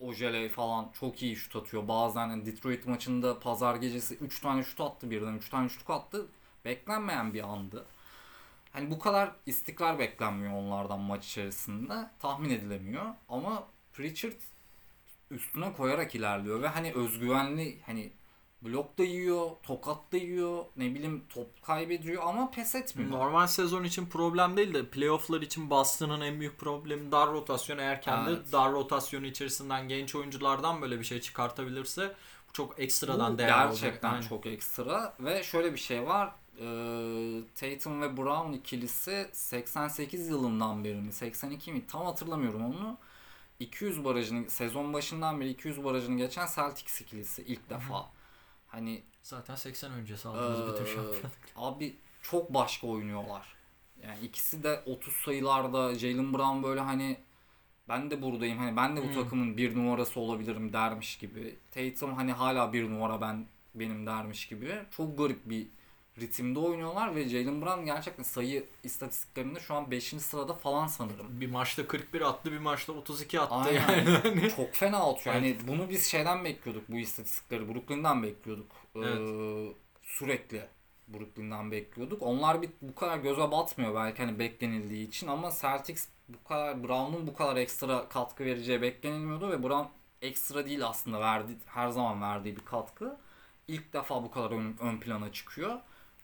Ojele 0.00 0.48
falan 0.48 0.90
çok 1.00 1.22
iyi 1.22 1.36
şut 1.36 1.56
atıyor. 1.56 1.88
Bazen 1.88 2.28
hani 2.28 2.46
Detroit 2.46 2.86
maçında 2.86 3.40
pazar 3.40 3.76
gecesi 3.76 4.14
3 4.16 4.40
tane 4.40 4.62
şut 4.62 4.80
attı 4.80 5.10
birden. 5.10 5.34
3 5.34 5.48
tane 5.50 5.68
şut 5.68 5.90
attı. 5.90 6.28
Beklenmeyen 6.64 7.34
bir 7.34 7.42
andı. 7.48 7.86
Hani 8.72 8.90
bu 8.90 8.98
kadar 8.98 9.32
istikrar 9.46 9.98
beklenmiyor 9.98 10.52
onlardan 10.52 11.00
maç 11.00 11.26
içerisinde. 11.26 12.10
Tahmin 12.18 12.50
edilemiyor. 12.50 13.04
Ama 13.28 13.64
Pritchard 13.92 14.40
üstüne 15.30 15.72
koyarak 15.72 16.14
ilerliyor 16.14 16.62
ve 16.62 16.68
hani 16.68 16.92
özgüvenli 16.92 17.80
hani 17.86 18.12
blok 18.62 18.98
da 18.98 19.02
yiyor, 19.02 19.50
tokat 19.62 20.12
da 20.12 20.16
yiyor, 20.16 20.64
ne 20.76 20.94
bileyim 20.94 21.24
top 21.28 21.62
kaybediyor 21.62 22.22
ama 22.26 22.50
pes 22.50 22.74
etmiyor. 22.74 23.10
Normal 23.10 23.46
sezon 23.46 23.84
için 23.84 24.06
problem 24.06 24.56
değil 24.56 24.74
de 24.74 24.86
playofflar 24.86 25.42
için 25.42 25.70
Boston'ın 25.70 26.20
en 26.20 26.40
büyük 26.40 26.58
problemi 26.58 27.12
dar 27.12 27.32
rotasyon. 27.32 27.78
Eğer 27.78 28.02
kendi 28.02 28.30
Evet. 28.30 28.52
dar 28.52 28.72
rotasyonu 28.72 29.26
içerisinden 29.26 29.88
genç 29.88 30.14
oyunculardan 30.14 30.82
böyle 30.82 30.98
bir 30.98 31.04
şey 31.04 31.20
çıkartabilirse 31.20 32.14
çok 32.52 32.80
ekstradan 32.80 33.34
Bu 33.34 33.38
değer 33.38 33.48
gerçekten 33.48 33.88
olacak. 33.88 34.04
Aynen. 34.04 34.28
çok 34.28 34.46
ekstra 34.46 35.14
ve 35.20 35.42
şöyle 35.42 35.72
bir 35.72 35.78
şey 35.78 36.06
var. 36.06 36.32
Ee, 36.58 37.40
Tatum 37.54 38.00
ve 38.02 38.16
Brown 38.16 38.52
ikilisi 38.52 39.28
88 39.32 40.28
yılından 40.28 40.84
beri 40.84 40.94
mi 41.00 41.12
82 41.12 41.72
mi 41.72 41.86
tam 41.86 42.04
hatırlamıyorum 42.06 42.64
onu. 42.64 42.98
200 43.60 44.04
barajını 44.04 44.50
sezon 44.50 44.92
başından 44.92 45.40
beri 45.40 45.50
200 45.50 45.84
barajını 45.84 46.16
geçen 46.16 46.46
Celtics 46.54 47.00
ikilisi 47.00 47.42
ilk 47.42 47.70
defa. 47.70 48.10
Hani 48.68 49.02
Zaten 49.22 49.54
80 49.54 49.92
öncesi 49.92 50.28
aldığımız 50.28 50.72
bütün 50.74 50.84
Ee, 50.92 50.94
şampiyon. 50.94 51.30
Abi 51.56 51.96
çok 52.22 52.54
başka 52.54 52.86
oynuyorlar. 52.86 53.54
Yani 54.02 54.20
ikisi 54.26 54.62
de 54.62 54.82
30 54.86 55.14
sayılarda 55.14 55.94
Jalen 55.94 56.32
Brown 56.34 56.62
böyle 56.62 56.80
hani 56.80 57.16
ben 57.88 58.10
de 58.10 58.22
buradayım 58.22 58.58
hani 58.58 58.76
ben 58.76 58.96
de 58.96 59.02
bu 59.02 59.06
Hmm. 59.06 59.14
takımın 59.14 59.56
bir 59.56 59.76
numarası 59.76 60.20
olabilirim 60.20 60.72
dermiş 60.72 61.18
gibi. 61.18 61.56
Tatum 61.70 62.14
hani 62.14 62.32
hala 62.32 62.72
bir 62.72 62.90
numara 62.90 63.20
ben 63.20 63.46
benim 63.74 64.06
dermiş 64.06 64.48
gibi. 64.48 64.78
Çok 64.90 65.18
garip 65.18 65.50
bir 65.50 65.66
ritimde 66.18 66.58
oynuyorlar 66.58 67.14
ve 67.14 67.28
Jalen 67.28 67.62
Brown 67.62 67.84
gerçekten 67.84 68.22
sayı 68.22 68.64
istatistiklerinde 68.84 69.60
şu 69.60 69.74
an 69.74 69.90
5. 69.90 70.04
sırada 70.04 70.54
falan 70.54 70.86
sanırım. 70.86 71.40
Bir 71.40 71.50
maçta 71.50 71.86
41 71.86 72.20
attı, 72.20 72.52
bir 72.52 72.58
maçta 72.58 72.92
32 72.92 73.40
attı 73.40 73.54
Aynen. 73.54 74.06
yani. 74.24 74.50
Çok 74.56 74.74
fena 74.74 75.10
atıyor. 75.10 75.34
Yani 75.34 75.56
bunu 75.68 75.88
biz 75.90 76.06
şeyden 76.06 76.44
bekliyorduk 76.44 76.84
bu 76.88 76.98
istatistikleri. 76.98 77.74
Brooklyn'den 77.74 78.22
bekliyorduk. 78.22 78.72
Ee, 78.94 78.98
Evet. 79.00 79.76
sürekli 80.02 80.66
Brooklyn'den 81.08 81.70
bekliyorduk. 81.70 82.22
Onlar 82.22 82.62
bir 82.62 82.70
bu 82.82 82.94
kadar 82.94 83.18
göze 83.18 83.50
batmıyor 83.50 83.94
belki 83.94 84.22
hani 84.22 84.38
beklenildiği 84.38 85.08
için 85.08 85.26
ama 85.26 85.50
Celtics 85.60 86.08
bu 86.28 86.44
kadar 86.48 86.82
Brown'un 86.82 87.26
bu 87.26 87.34
kadar 87.34 87.56
ekstra 87.56 88.08
katkı 88.08 88.44
vereceği 88.44 88.82
beklenilmiyordu 88.82 89.50
ve 89.50 89.62
Brown 89.62 89.88
ekstra 90.22 90.66
değil 90.66 90.86
aslında 90.86 91.20
verdi 91.20 91.52
her 91.66 91.88
zaman 91.88 92.22
verdiği 92.22 92.56
bir 92.56 92.64
katkı. 92.64 93.16
İlk 93.68 93.92
defa 93.92 94.22
bu 94.22 94.30
kadar 94.30 94.50
ön, 94.50 94.76
ön 94.80 95.00
plana 95.00 95.32
çıkıyor. 95.32 95.78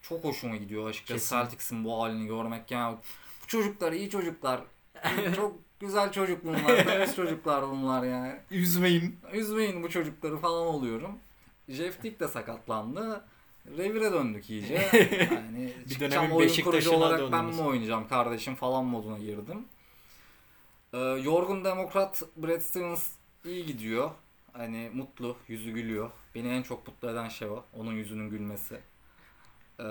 Çok 0.08 0.24
hoşuma 0.24 0.56
gidiyor 0.56 0.88
açıkçası 0.88 1.20
Kesin. 1.20 1.36
Celtics'in 1.36 1.84
bu 1.84 2.02
halini 2.02 2.26
görmek. 2.26 2.70
Yani 2.70 2.96
bu 3.42 3.46
çocuklar 3.46 3.92
iyi 3.92 4.10
çocuklar. 4.10 4.60
Çok 5.36 5.56
güzel 5.80 6.12
çocuk 6.12 6.44
bunlar. 6.44 6.84
Temiz 6.86 7.16
çocuklar 7.16 7.68
bunlar 7.68 8.02
yani. 8.02 8.34
Üzmeyin. 8.50 9.18
Üzmeyin 9.32 9.82
bu 9.82 9.90
çocukları 9.90 10.38
falan 10.38 10.66
oluyorum. 10.66 11.18
Jeff 11.68 12.02
Tick 12.02 12.20
de 12.20 12.28
sakatlandı. 12.28 13.24
Revire 13.78 14.12
döndük 14.12 14.50
iyice. 14.50 14.74
Yani 15.32 15.72
Bir 15.90 16.00
dönemin 16.00 16.30
oyun 16.30 16.48
Beşiktaş'ına 16.48 16.70
kurucu 16.70 16.92
olarak 16.92 17.32
ben 17.32 17.44
mi 17.44 17.60
oynayacağım 17.60 18.08
kardeşim 18.08 18.54
falan 18.54 18.84
moduna 18.84 19.18
girdim. 19.18 19.64
Ee, 20.92 20.98
yorgun 20.98 21.64
demokrat 21.64 22.22
Brad 22.36 22.60
Stevens 22.60 23.08
iyi 23.44 23.66
gidiyor. 23.66 24.10
Hani 24.52 24.90
mutlu, 24.94 25.36
yüzü 25.48 25.70
gülüyor. 25.70 26.10
Beni 26.34 26.48
en 26.48 26.62
çok 26.62 26.86
mutlu 26.86 27.10
eden 27.10 27.28
şey 27.28 27.48
o. 27.48 27.64
Onun 27.74 27.92
yüzünün 27.92 28.30
gülmesi. 28.30 28.80
Ee, 29.80 29.84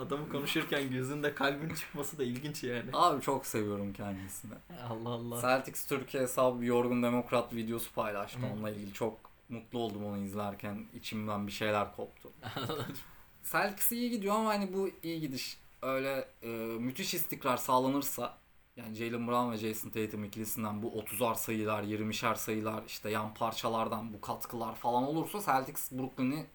Adamı 0.00 0.28
konuşurken 0.28 0.90
gözünde 0.90 1.34
kalbin 1.34 1.74
çıkması 1.74 2.18
da 2.18 2.24
ilginç 2.24 2.64
yani. 2.64 2.90
abi 2.92 3.22
çok 3.22 3.46
seviyorum 3.46 3.92
kendisini. 3.92 4.52
Allah 4.88 5.08
Allah. 5.08 5.40
Celtics 5.40 5.86
Türkiye 5.86 6.22
hesabı 6.22 6.64
yorgun 6.64 7.02
demokrat 7.02 7.54
videosu 7.54 7.92
paylaştı. 7.92 8.38
Hı. 8.38 8.46
Onunla 8.52 8.70
ilgili 8.70 8.92
çok 8.92 9.18
mutlu 9.48 9.78
oldum 9.78 10.04
onu 10.04 10.18
izlerken. 10.18 10.86
içimden 10.94 11.46
bir 11.46 11.52
şeyler 11.52 11.96
koptu. 11.96 12.30
Celtics 13.52 13.92
iyi 13.92 14.10
gidiyor 14.10 14.34
ama 14.34 14.48
hani 14.48 14.72
bu 14.72 14.90
iyi 15.02 15.20
gidiş 15.20 15.58
öyle 15.82 16.28
e, 16.42 16.48
müthiş 16.78 17.14
istikrar 17.14 17.56
sağlanırsa 17.56 18.36
yani 18.76 18.94
Jalen 18.94 19.28
Brown 19.28 19.52
ve 19.52 19.56
Jason 19.56 19.90
Tatum 19.90 20.24
ikilisinden 20.24 20.82
bu 20.82 20.86
30'ar 20.86 21.34
sayılar, 21.34 21.82
20'şer 21.82 22.36
sayılar, 22.36 22.82
işte 22.86 23.10
yan 23.10 23.34
parçalardan 23.34 24.12
bu 24.12 24.20
katkılar 24.20 24.74
falan 24.74 25.02
olursa 25.02 25.40
Celtics 25.40 25.92
Brooklyn'i 25.92 26.46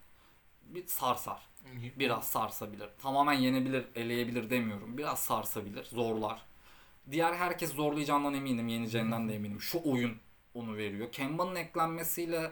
bir 0.62 0.88
sarsar. 0.88 1.42
Biraz 2.00 2.28
sarsabilir. 2.28 2.90
Tamamen 3.02 3.34
yenebilir, 3.34 3.86
eleyebilir 3.96 4.50
demiyorum. 4.50 4.98
Biraz 4.98 5.20
sarsabilir, 5.20 5.86
zorlar. 5.86 6.42
Diğer 7.12 7.34
herkes 7.34 7.74
zorlayacağından 7.74 8.34
eminim, 8.34 8.68
yeneceğinden 8.68 9.30
de 9.30 9.36
eminim. 9.36 9.62
Şu 9.62 9.82
oyun 9.86 10.18
onu 10.54 10.78
veriyor. 10.78 11.12
Kemba'nın 11.12 11.56
eklenmesiyle 11.56 12.52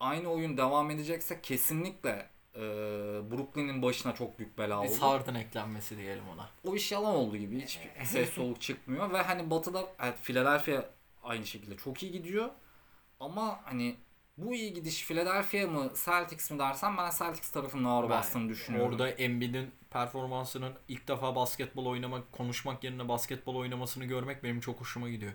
aynı 0.00 0.28
oyun 0.28 0.56
devam 0.56 0.90
edecekse 0.90 1.40
kesinlikle 1.40 2.28
e, 2.54 2.60
Brooklyn'in 3.30 3.82
başına 3.82 4.14
çok 4.14 4.38
büyük 4.38 4.58
bela 4.58 4.80
oldu. 4.80 4.92
Harden 5.00 5.34
eklenmesi 5.34 5.96
diyelim 5.96 6.24
ona. 6.34 6.48
O 6.64 6.74
iş 6.74 6.92
yalan 6.92 7.14
oldu 7.14 7.36
gibi. 7.36 7.60
Hiçbir 7.60 8.04
ses 8.04 8.30
soluk 8.30 8.60
çıkmıyor 8.60 9.12
ve 9.12 9.22
hani 9.22 9.50
Batı'da 9.50 9.86
evet 10.00 10.18
Philadelphia 10.22 10.84
aynı 11.24 11.46
şekilde 11.46 11.76
çok 11.76 12.02
iyi 12.02 12.12
gidiyor. 12.12 12.48
Ama 13.20 13.60
hani 13.64 13.96
bu 14.38 14.54
iyi 14.54 14.74
gidiş 14.74 15.04
Philadelphia 15.06 15.66
mı 15.66 15.92
Celtics 16.04 16.50
mi 16.50 16.58
dersen 16.58 16.96
ben 16.96 17.10
Celtics 17.18 17.50
tarafının 17.50 17.84
ağır 17.84 18.10
bastığını 18.10 18.48
düşünüyorum. 18.48 18.90
Orada 18.92 19.08
Embiid'in 19.10 19.70
performansının 19.90 20.72
ilk 20.88 21.08
defa 21.08 21.36
basketbol 21.36 21.86
oynamak, 21.86 22.32
konuşmak 22.32 22.84
yerine 22.84 23.08
basketbol 23.08 23.56
oynamasını 23.56 24.04
görmek 24.04 24.44
benim 24.44 24.60
çok 24.60 24.80
hoşuma 24.80 25.08
gidiyor. 25.08 25.32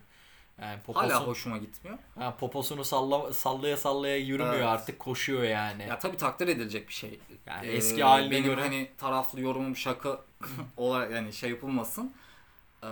Yani 0.62 0.81
poposu, 0.81 1.05
hala 1.05 1.27
hoşuma 1.27 1.58
gitmiyor. 1.58 1.98
ha, 2.15 2.38
poposunu 2.38 2.86
salla, 2.86 3.34
sallaya 3.34 3.77
sallaya 3.77 4.17
yürümüyor 4.17 4.55
Evet. 4.55 4.65
artık 4.67 5.00
koşuyor 5.00 5.43
yani. 5.43 5.84
Ya 5.88 6.00
tabii 6.00 6.17
takdir 6.17 6.48
edilecek 6.48 6.88
bir 6.88 6.93
şey. 6.93 7.20
yani 7.46 7.67
Ee, 7.67 7.72
eski 7.72 8.03
haline 8.03 8.31
benim 8.31 8.43
göre 8.43 8.62
hani 8.62 8.91
taraflı 8.98 9.41
yorumum 9.41 9.75
şaka 9.75 10.22
olarak 10.77 11.12
yani 11.12 11.34
şey 11.34 11.50
yapılmasın. 11.50 12.13
Ee, 12.84 12.88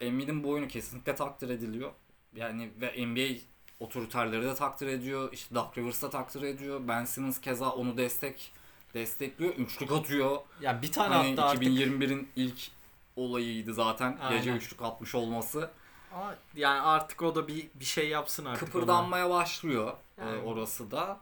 Embiid'in 0.00 0.44
bu 0.44 0.50
oyunu 0.50 0.68
kesinlikle 0.68 1.14
takdir 1.14 1.48
ediliyor. 1.48 1.92
Yani 2.34 2.70
ve 2.80 3.06
NBA 3.06 3.40
otoriterleri 3.80 4.44
de 4.44 4.54
takdir 4.54 4.86
ediyor. 4.86 5.32
İşte 5.32 5.54
Doug 5.54 5.78
Rivers 5.78 6.02
da 6.02 6.10
takdir 6.10 6.42
ediyor. 6.42 6.80
Ben 6.88 7.04
Simmons 7.04 7.40
keza 7.40 7.70
onu 7.70 7.96
destek 7.96 8.52
destekliyor. 8.94 9.54
Üçlük 9.54 9.92
atıyor. 9.92 10.38
yani 10.60 10.82
bir 10.82 10.92
tane 10.92 11.14
Hani 11.14 11.30
hatta 11.30 11.44
artık 11.44 11.62
2021'in 11.62 12.28
ilk 12.36 12.70
olayıydı 13.16 13.74
zaten. 13.74 14.18
Gece 14.30 14.50
Aynen. 14.50 14.56
üçlük 14.56 14.82
atmış 14.82 15.14
olması. 15.14 15.70
Ama 16.14 16.34
yani 16.54 16.80
artık 16.80 17.22
o 17.22 17.34
da 17.34 17.48
bir 17.48 17.68
bir 17.74 17.84
şey 17.84 18.08
yapsın 18.08 18.44
artık. 18.44 18.66
Kıpırdanmaya 18.66 19.30
başlıyor 19.30 19.92
e, 20.18 20.24
Yani. 20.24 20.42
orası 20.42 20.90
da. 20.90 21.20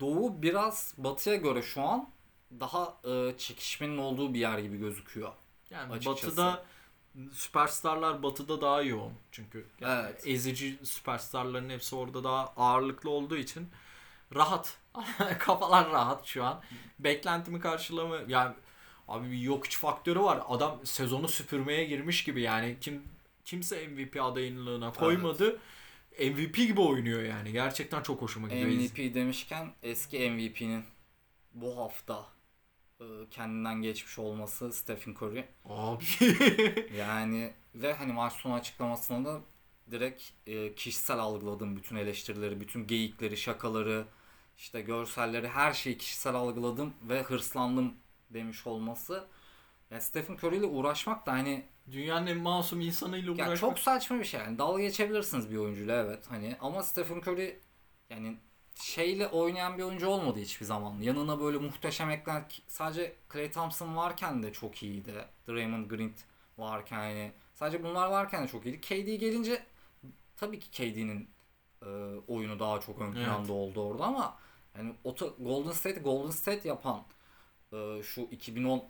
Doğu 0.00 0.42
biraz 0.42 0.94
batıya 0.98 1.36
göre 1.36 1.62
şu 1.62 1.82
an 1.82 2.08
daha 2.60 2.94
e, 3.04 3.38
çekişmenin 3.38 3.98
olduğu 3.98 4.34
bir 4.34 4.40
yer 4.40 4.58
gibi 4.58 4.78
gözüküyor. 4.78 5.28
ona. 5.28 5.78
Yani 5.78 5.92
açıkçası. 5.92 6.26
Batı'da 6.26 6.62
süperstarlar 7.32 8.22
Batı'da 8.22 8.60
daha 8.60 8.82
yoğun 8.82 9.12
çünkü. 9.32 9.66
Yani 9.80 10.06
Evet. 10.06 10.26
Ezici 10.26 10.78
süperstarların 10.82 11.70
hepsi 11.70 11.96
orada 11.96 12.24
daha 12.24 12.52
ağırlıklı 12.56 13.10
olduğu 13.10 13.36
için 13.36 13.68
rahat. 14.34 14.78
Kafalar 15.38 15.90
rahat 15.90 16.26
şu 16.26 16.44
an. 16.44 16.62
Beklentimi 16.98 17.60
karşılama 17.60 18.16
yani 18.28 18.54
abi 19.08 19.30
bir 19.30 19.38
yok 19.38 19.66
iç 19.66 19.78
faktörü 19.78 20.20
var. 20.20 20.42
Adam 20.48 20.80
sezonu 20.84 21.28
süpürmeye 21.28 21.84
girmiş 21.84 22.24
gibi 22.24 22.42
yani 22.42 22.76
kim 22.80 23.02
kimse 23.44 23.88
MVP 23.88 24.22
adaylığına 24.22 24.92
koymadı. 24.92 25.58
MVP 26.20 26.54
gibi 26.54 26.80
oynuyor 26.80 27.22
yani. 27.22 27.52
Gerçekten 27.52 28.02
çok 28.02 28.22
hoşuma 28.22 28.48
gidiyor. 28.48 28.68
MVP 28.68 29.14
demişken 29.14 29.72
eski 29.82 30.30
MVP'nin 30.30 30.84
bu 31.54 31.76
hafta 31.76 32.26
kendinden 33.30 33.82
geçmiş 33.82 34.18
olması 34.18 34.72
Stephen 34.72 35.12
Curry. 35.14 35.44
Abi. 35.64 36.04
Yani 36.96 37.52
ve 37.74 37.92
hani 37.94 38.12
maç 38.12 38.32
sonu 38.32 38.54
açıklamasında 38.54 39.34
da 39.34 39.40
direkt 39.90 40.22
e, 40.46 40.74
kişisel 40.74 41.18
algıladım 41.18 41.76
bütün 41.76 41.96
eleştirileri, 41.96 42.60
bütün 42.60 42.86
geyikleri, 42.86 43.36
şakaları, 43.36 44.04
işte 44.58 44.80
görselleri 44.80 45.48
her 45.48 45.72
şeyi 45.72 45.98
kişisel 45.98 46.34
algıladım 46.34 46.94
ve 47.02 47.22
hırslandım 47.22 47.94
demiş 48.30 48.66
olması. 48.66 49.24
Ya 49.90 50.00
Stephen 50.00 50.34
Curry 50.34 50.56
ile 50.56 50.66
uğraşmak 50.66 51.26
da 51.26 51.32
hani 51.32 51.64
Dünyanın 51.92 52.26
en 52.26 52.36
masum 52.36 52.80
insanıyla 52.80 53.28
ya 53.28 53.34
uğraşmak. 53.34 53.56
çok 53.56 53.78
saçma 53.78 54.18
bir 54.18 54.24
şey 54.24 54.40
yani. 54.40 54.58
Dalga 54.58 54.82
geçebilirsiniz 54.82 55.50
bir 55.50 55.56
oyuncuyla 55.56 56.02
evet 56.02 56.24
hani 56.28 56.56
ama 56.60 56.82
Stephen 56.82 57.18
Curry 57.20 57.60
yani 58.10 58.36
şeyle 58.80 59.26
oynayan 59.28 59.78
bir 59.78 59.82
oyuncu 59.82 60.08
olmadı 60.08 60.38
hiçbir 60.40 60.66
zaman. 60.66 61.00
Yanına 61.00 61.40
böyle 61.40 61.58
muhteşem 61.58 62.10
eklen 62.10 62.48
sadece 62.68 63.16
Klay 63.28 63.50
Thompson 63.50 63.96
varken 63.96 64.42
de 64.42 64.52
çok 64.52 64.82
iyiydi. 64.82 65.14
Draymond 65.48 65.90
Green 65.90 66.12
varken 66.58 66.96
hani 66.98 67.32
sadece 67.54 67.84
bunlar 67.84 68.10
varken 68.10 68.42
de 68.44 68.48
çok 68.48 68.66
iyiydi. 68.66 68.80
KD 68.80 69.20
gelince 69.20 69.66
tabii 70.36 70.58
ki 70.58 70.70
KD'nin 70.70 71.30
e, 71.82 71.88
oyunu 72.28 72.58
daha 72.58 72.80
çok 72.80 73.00
ön 73.00 73.12
planda 73.12 73.38
Evet. 73.38 73.50
oldu 73.50 73.82
orada 73.82 74.04
ama 74.04 74.38
yani 74.78 74.94
Golden 75.38 75.72
State 75.72 76.00
Golden 76.00 76.30
State 76.30 76.68
yapan 76.68 77.02
e, 77.72 78.02
şu 78.02 78.20
2010 78.20 78.84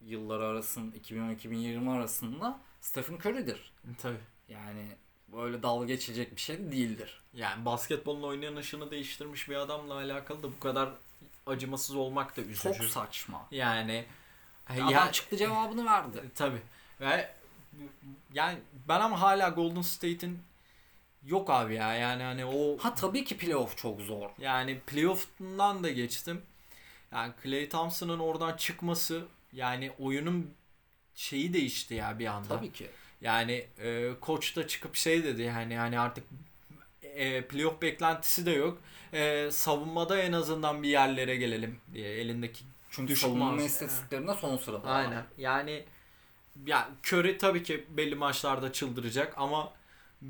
yılları 0.00 0.46
arasında 0.46 0.96
2010-2020 0.96 1.90
arasında 1.90 2.60
Stephen 2.80 3.14
Curry'dir. 3.16 3.72
Tabii. 3.98 4.20
Yani 4.48 4.96
böyle 5.32 5.62
dalga 5.62 5.86
geçilecek 5.86 6.36
bir 6.36 6.40
şey 6.40 6.58
de 6.58 6.72
değildir. 6.72 7.22
Yani 7.34 7.64
basketbolun 7.64 8.22
oynanışını 8.22 8.90
değiştirmiş 8.90 9.48
bir 9.48 9.56
adamla 9.56 9.94
alakalı 9.94 10.42
da 10.42 10.52
bu 10.52 10.60
kadar 10.60 10.88
acımasız 11.46 11.96
olmak 11.96 12.36
da 12.36 12.40
üzücü. 12.40 12.62
Çok 12.62 12.84
saçma. 12.84 13.46
Yani 13.50 14.04
Adam 14.68 14.88
ya, 14.90 15.12
çıktı 15.12 15.36
cevabını 15.36 15.84
verdi. 15.86 16.22
tabii. 16.34 16.62
Ve 17.00 17.30
yani 18.32 18.58
ben 18.88 19.00
ama 19.00 19.20
hala 19.20 19.48
Golden 19.48 19.82
State'in 19.82 20.42
yok 21.26 21.50
abi 21.50 21.74
ya. 21.74 21.94
Yani 21.94 22.22
hani 22.22 22.44
o 22.44 22.78
Ha 22.78 22.94
tabii 22.94 23.24
ki 23.24 23.36
playoff 23.36 23.76
çok 23.76 24.00
zor. 24.00 24.30
yani 24.38 24.80
playoff'undan 24.80 25.84
da 25.84 25.90
geçtim. 25.90 26.42
Yani 27.12 27.32
Klay 27.42 27.68
Thompson'ın 27.68 28.18
oradan 28.18 28.56
çıkması 28.56 29.26
yani 29.52 29.92
oyunun 29.98 30.54
şeyi 31.14 31.52
değişti 31.52 31.94
ya 31.94 32.18
bir 32.18 32.26
anda. 32.26 32.48
Tabii 32.48 32.72
ki. 32.72 32.90
Yani 33.22 33.66
e, 33.78 34.10
koç 34.20 34.56
da 34.56 34.66
çıkıp 34.66 34.96
şey 34.96 35.24
dedi 35.24 35.42
yani 35.42 35.74
yani 35.74 36.00
artık 36.00 36.24
e, 37.02 37.42
playoff 37.42 37.82
beklentisi 37.82 38.46
de 38.46 38.50
yok. 38.50 38.78
E, 39.12 39.48
savunmada 39.50 40.18
en 40.18 40.32
azından 40.32 40.82
bir 40.82 40.88
yerlere 40.88 41.36
gelelim 41.36 41.80
diye 41.94 42.14
elindeki 42.14 42.64
Çünkü 42.90 43.16
savunma 43.16 43.62
istatistiklerinde 43.62 44.34
son 44.34 44.56
sırada. 44.56 44.82
var. 44.88 45.00
Aynen. 45.00 45.24
Yani 45.38 45.84
ya 46.66 46.88
Curry 47.06 47.38
tabii 47.38 47.62
ki 47.62 47.84
belli 47.90 48.14
maçlarda 48.14 48.72
çıldıracak 48.72 49.34
ama 49.36 49.72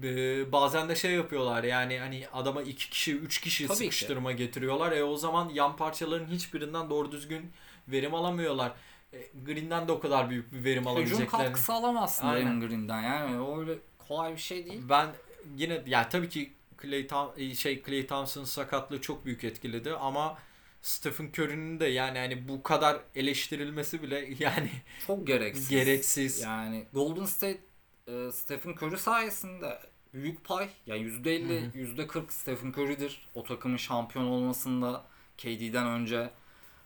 e, 0.02 0.52
bazen 0.52 0.88
de 0.88 0.96
şey 0.96 1.12
yapıyorlar 1.12 1.64
yani 1.64 1.98
hani 1.98 2.26
adama 2.32 2.62
iki 2.62 2.90
kişi 2.90 3.16
üç 3.16 3.40
kişi 3.40 3.66
Tabii 3.66 3.78
ki. 3.78 3.84
sıkıştırma 3.84 4.32
getiriyorlar. 4.32 4.92
E 4.92 5.04
o 5.04 5.16
zaman 5.16 5.48
yan 5.48 5.76
parçaların 5.76 6.26
hiçbirinden 6.26 6.90
doğru 6.90 7.12
düzgün 7.12 7.52
verim 7.88 8.14
alamıyorlar. 8.14 8.72
E, 9.12 9.28
Green'den 9.46 9.88
de 9.88 9.92
o 9.92 10.00
kadar 10.00 10.30
büyük 10.30 10.52
bir 10.52 10.64
verim 10.64 10.78
Hücum 10.82 10.92
alabileceklerini. 10.92 11.30
katkısı 11.30 11.72
alamazsın 11.72 12.26
Aynen. 12.26 12.60
Green'den 12.60 13.02
yani 13.02 13.58
öyle 13.60 13.78
kolay 14.08 14.32
bir 14.32 14.40
şey 14.40 14.66
değil. 14.66 14.82
Ben 14.88 15.08
yine 15.56 15.82
ya 15.86 16.08
tabii 16.08 16.28
ki 16.28 16.52
Clay 16.82 17.00
Thom- 17.06 17.54
şey 17.54 17.82
Clay 17.82 18.06
Thompson'ın 18.06 18.44
sakatlığı 18.44 19.00
çok 19.00 19.24
büyük 19.24 19.44
etkiledi 19.44 19.92
ama 19.92 20.38
Stephen 20.82 21.26
Curry'nin 21.38 21.80
de 21.80 21.86
yani 21.86 22.18
hani 22.18 22.48
bu 22.48 22.62
kadar 22.62 23.00
eleştirilmesi 23.14 24.02
bile 24.02 24.28
yani 24.38 24.70
Çok 25.06 25.26
gereksiz. 25.26 25.68
gereksiz. 25.68 26.40
Yani 26.40 26.86
Golden 26.92 27.24
State 27.24 27.60
e, 28.08 28.32
Stephen 28.32 28.70
Curry 28.72 28.98
sayesinde 28.98 29.78
büyük 30.14 30.44
pay 30.44 30.68
yani 30.86 31.00
%50 31.02 31.72
%40 31.72 32.22
Stephen 32.32 32.68
Curry'dir 32.72 33.28
o 33.34 33.42
takımın 33.44 33.76
şampiyon 33.76 34.24
olmasında 34.24 35.04
KD'den 35.38 35.86
önce 35.86 36.30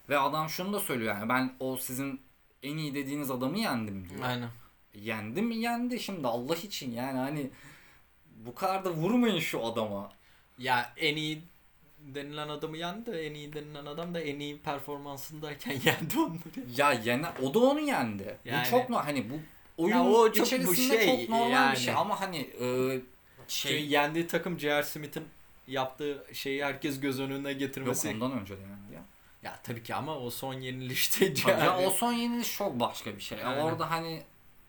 ve 0.08 0.18
adam 0.18 0.48
şunu 0.48 0.72
da 0.72 0.80
söylüyor 0.80 1.14
yani 1.14 1.28
ben 1.28 1.52
o 1.60 1.76
sizin 1.76 2.20
en 2.62 2.76
iyi 2.76 2.94
dediğiniz 2.94 3.30
adamı 3.30 3.58
yendim 3.58 4.08
diyor. 4.08 4.20
Aynen. 4.24 4.48
Yendi 4.94 5.42
mi 5.42 5.56
yendi 5.56 6.00
şimdi 6.00 6.26
Allah 6.28 6.56
için 6.56 6.92
yani 6.92 7.18
hani 7.18 7.50
bu 8.36 8.54
kadar 8.54 8.84
da 8.84 8.90
vurmayın 8.90 9.38
şu 9.38 9.64
adama. 9.66 10.12
Ya 10.58 10.92
en 10.96 11.16
iyi 11.16 11.42
denilen 12.00 12.48
adamı 12.48 12.76
yendi. 12.76 13.10
En 13.10 13.34
iyi 13.34 13.52
denilen 13.52 13.86
adam 13.86 14.14
da 14.14 14.20
en 14.20 14.40
iyi 14.40 14.58
performansındayken 14.58 15.72
yendi 15.84 16.18
onları. 16.18 16.70
Ya 16.76 16.92
yene 16.92 17.26
o 17.42 17.54
da 17.54 17.58
onu 17.58 17.80
yendi. 17.80 18.36
Yani- 18.44 18.66
Bu 18.66 18.70
çok 18.70 18.90
hani 18.90 19.30
bu 19.30 19.34
oyun 19.76 19.96
o 19.96 20.32
çok 20.32 20.38
bu 20.38 20.44
içerisinde 20.44 21.06
şey 21.06 21.06
çok 21.20 21.28
normal 21.28 21.50
yani. 21.50 21.72
bir 21.72 21.80
şey 21.80 21.94
ama 21.94 22.20
hani 22.20 22.38
e, 22.60 22.66
Şey, 23.48 23.72
şey 23.72 23.86
yendiği 23.86 24.26
takım 24.26 24.60
J.R. 24.60 24.82
Smith'in 24.82 25.24
yaptığı 25.66 26.26
şeyi 26.32 26.64
herkes 26.64 27.00
göz 27.00 27.20
önüne 27.20 27.50
yok 27.50 27.58
getirmesi. 27.58 28.08
ondan 28.08 28.32
önce 28.32 28.56
de 28.56 28.60
yendi 28.60 28.94
ya. 28.94 29.02
Ya 29.46 29.58
tabii 29.62 29.82
ki 29.82 29.94
ama 29.94 30.16
o 30.18 30.30
son 30.30 30.54
yenilişte 30.54 31.34
Tabii 31.34 31.50
ya, 31.50 31.58
J.R. 31.58 31.86
o 31.86 31.90
son 31.90 32.12
yeniliş 32.12 32.56
çok 32.56 32.80
başka 32.80 33.16
bir 33.16 33.20
şey. 33.20 33.38
Yani 33.38 33.48
Aynen. 33.48 33.62
orada 33.62 33.90
hani 33.90 34.22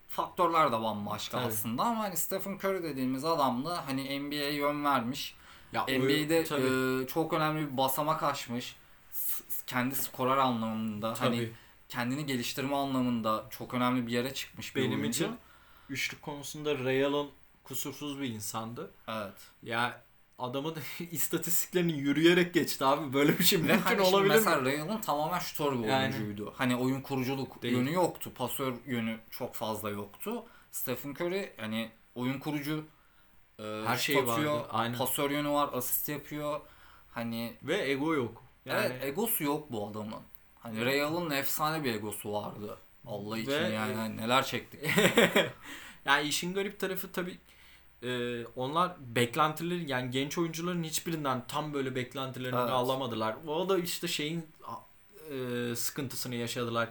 faktörler 0.08 0.68
de 0.72 0.82
bambaşka 0.82 1.38
Tabii. 1.38 1.48
aslında 1.48 1.84
ama 1.84 2.04
hani 2.04 2.18
Stephen 2.18 2.54
Curry 2.56 2.84
dediğimiz 2.84 3.26
adam 3.26 3.66
da 3.66 3.88
hani 3.88 4.20
NBA'ye 4.20 4.54
yön 4.54 4.84
vermiş. 4.86 5.36
ya, 5.74 5.84
NBA'de 5.84 6.44
tabii, 6.44 7.04
e, 7.04 7.08
çok 7.08 7.34
önemli 7.34 7.72
bir 7.72 7.78
basamak 7.78 8.24
aşmış. 8.24 8.76
S- 9.12 9.44
kendi 9.68 9.96
skorer 9.96 10.38
anlamında 10.38 11.08
hani 11.20 11.36
tabii. 11.38 11.54
kendini 11.90 12.26
geliştirme 12.26 12.76
anlamında 12.76 13.46
çok 13.50 13.74
önemli 13.74 14.08
bir 14.08 14.12
yere 14.12 14.34
çıkmış 14.34 14.76
bir 14.76 14.82
benim 14.82 15.00
oyuncu. 15.02 15.24
için 15.24 15.36
üçlük 15.90 16.22
konusunda 16.22 16.80
Ray 16.80 17.06
Allen 17.06 17.28
kusursuz 17.64 18.20
bir 18.22 18.30
insandı. 18.30 18.92
Evet. 19.08 19.34
Ya 19.64 20.02
adamın 20.38 20.76
istatistiklerini 21.12 21.92
yürüyerek 22.00 22.54
geçti 22.54 22.86
abi. 22.86 23.14
Böyle 23.14 23.40
bir 23.40 23.44
şey 23.44 23.60
mümkün 23.60 23.78
hani 23.78 24.02
olabilir 24.02 24.30
mi? 24.30 24.36
mesela 24.36 24.66
Ray 24.66 24.82
Allen 24.82 25.02
tamamen 25.02 25.40
şutör 25.40 25.80
bir 25.80 25.88
Yani. 25.88 26.16
oyuncuydu. 26.16 26.54
Hani 26.58 26.76
oyun 26.76 27.02
kuruculuk 27.02 27.62
Değil. 27.62 27.74
yönü 27.78 27.94
yoktu. 27.94 28.32
Pasör 28.36 28.74
yönü 28.86 29.20
çok 29.30 29.56
fazla 29.56 29.90
yoktu. 29.90 30.44
Stephen 30.72 31.10
Curry 31.12 31.54
hani 31.58 31.92
oyun 32.16 32.40
kurucu 32.40 32.86
e, 33.60 33.64
Her 33.86 33.98
şeyi 33.98 34.20
atıyor, 34.22 34.54
vardı, 34.54 34.68
aynen. 34.72 34.98
Pasör 34.98 35.32
yönü 35.32 35.50
var, 35.50 35.70
asist 35.74 36.10
yapıyor. 36.10 36.62
Hani 37.12 37.54
Ve 37.64 37.92
ego 37.92 38.14
yok. 38.16 38.44
Yani 38.66 38.86
evet 38.86 39.04
egosu 39.04 39.44
yok 39.44 39.72
bu 39.72 39.88
adamın. 39.88 40.22
Hani 40.60 40.86
Ray 40.86 41.02
Allen'ın 41.02 41.30
efsane 41.32 41.84
bir 41.84 41.94
egosu 41.94 42.34
vardı. 42.34 42.78
Allah 43.06 43.38
için 43.38 43.52
Ve- 43.52 43.70
yani 43.70 43.94
hani 43.96 44.18
neler 44.18 44.46
çektik. 44.46 44.80
yani 46.06 46.28
işin 46.28 46.54
garip 46.54 46.80
tarafı 46.80 47.12
tabii 47.12 47.38
e, 48.04 48.46
onlar 48.56 48.92
beklentileri 49.00 49.92
yani 49.92 50.12
genç 50.12 50.38
oyuncuların 50.38 50.84
hiçbirinden 50.84 51.44
tam 51.48 51.74
böyle 51.74 51.96
beklentilerini 51.96 52.60
Evet. 52.60 52.70
alamadılar. 52.70 53.36
O 53.48 53.70
da 53.70 53.78
işte 53.78 54.08
şeyin 54.08 54.46
e, 55.32 55.76
sıkıntısını 55.76 56.36
yaşadılar. 56.36 56.90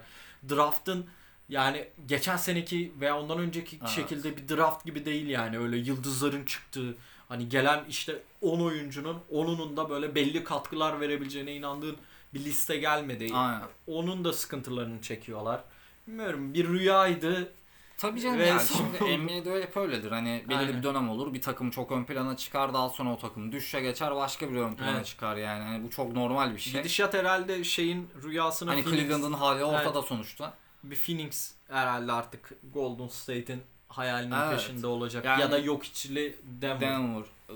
Draft'ın 0.49 1.07
yani 1.49 1.89
geçen 2.07 2.37
seneki 2.37 2.93
veya 3.01 3.21
ondan 3.21 3.39
önceki 3.39 3.77
Evet. 3.81 3.89
şekilde 3.89 4.37
bir 4.37 4.49
draft 4.49 4.85
gibi 4.85 5.05
değil 5.05 5.27
yani 5.27 5.59
öyle 5.59 5.77
yıldızların 5.77 6.45
çıktığı 6.45 6.95
hani 7.29 7.49
gelen 7.49 7.85
işte 7.89 8.23
10 8.43 8.61
oyuncunun 8.61 9.19
10'unun 9.33 9.77
da 9.77 9.91
böyle 9.91 10.15
belli 10.15 10.45
katkılar 10.45 11.01
verebileceğine 11.01 11.55
inandığın 11.55 11.97
bir 12.35 12.45
liste 12.45 12.77
gelmedi. 12.77 13.35
Aynen. 13.35 13.63
Onun 13.87 14.25
da 14.25 14.33
sıkıntılarını 14.33 15.03
çekiyorlar. 15.03 15.65
Bilmiyorum 16.07 16.55
bir 16.55 16.69
rüyaydı. 16.69 17.53
Tabii 17.99 18.21
canım 18.21 18.39
Ve 18.39 18.47
yani 18.47 18.63
şimdi 18.77 19.19
NBA'de 19.19 19.51
öyle 19.51 19.65
hep 19.65 19.77
öyledir. 19.77 20.11
Hani 20.13 20.45
belirli 20.49 20.59
Aynen. 20.61 20.79
bir 20.79 20.83
dönem 20.83 21.09
olur. 21.11 21.35
Bir 21.35 21.41
takım 21.43 21.71
çok 21.71 21.93
ön 21.93 22.05
plana 22.05 22.37
çıkar. 22.37 22.75
Daha 22.75 22.89
sonra 22.89 23.13
o 23.13 23.19
takım 23.19 23.53
düşüşe 23.53 23.81
geçer. 23.81 24.17
Başka 24.17 24.51
bir 24.51 24.57
ön 24.57 24.75
plana 24.75 24.91
Evet. 24.97 25.07
çıkar 25.07 25.37
yani. 25.37 25.65
Hani 25.65 25.85
bu 25.85 25.91
çok 25.91 26.13
normal 26.13 26.55
bir 26.55 26.59
şey. 26.59 26.73
Gidişat 26.73 27.15
herhalde 27.15 27.65
şeyin 27.65 28.09
rüyasına 28.23 28.71
Hani 28.71 28.83
Phoenix, 28.83 29.01
Cleveland'ın 29.01 29.33
hali 29.33 29.65
ortada 29.65 30.03
sonuçta. 30.03 30.53
bir 30.85 30.97
Phoenix 30.97 31.55
herhalde 31.69 32.13
artık 32.13 32.53
Golden 32.75 33.09
State'in 33.09 33.63
hayalinin 33.89 34.35
Evet. 34.35 34.51
peşinde 34.57 34.87
olacak. 34.87 35.25
Yani- 35.25 35.41
ya 35.41 35.51
da 35.51 35.59
yok 35.59 35.85
içili 35.85 36.37
Denver. 36.45 36.81
Denver. 36.81 37.23
Ee, 37.49 37.55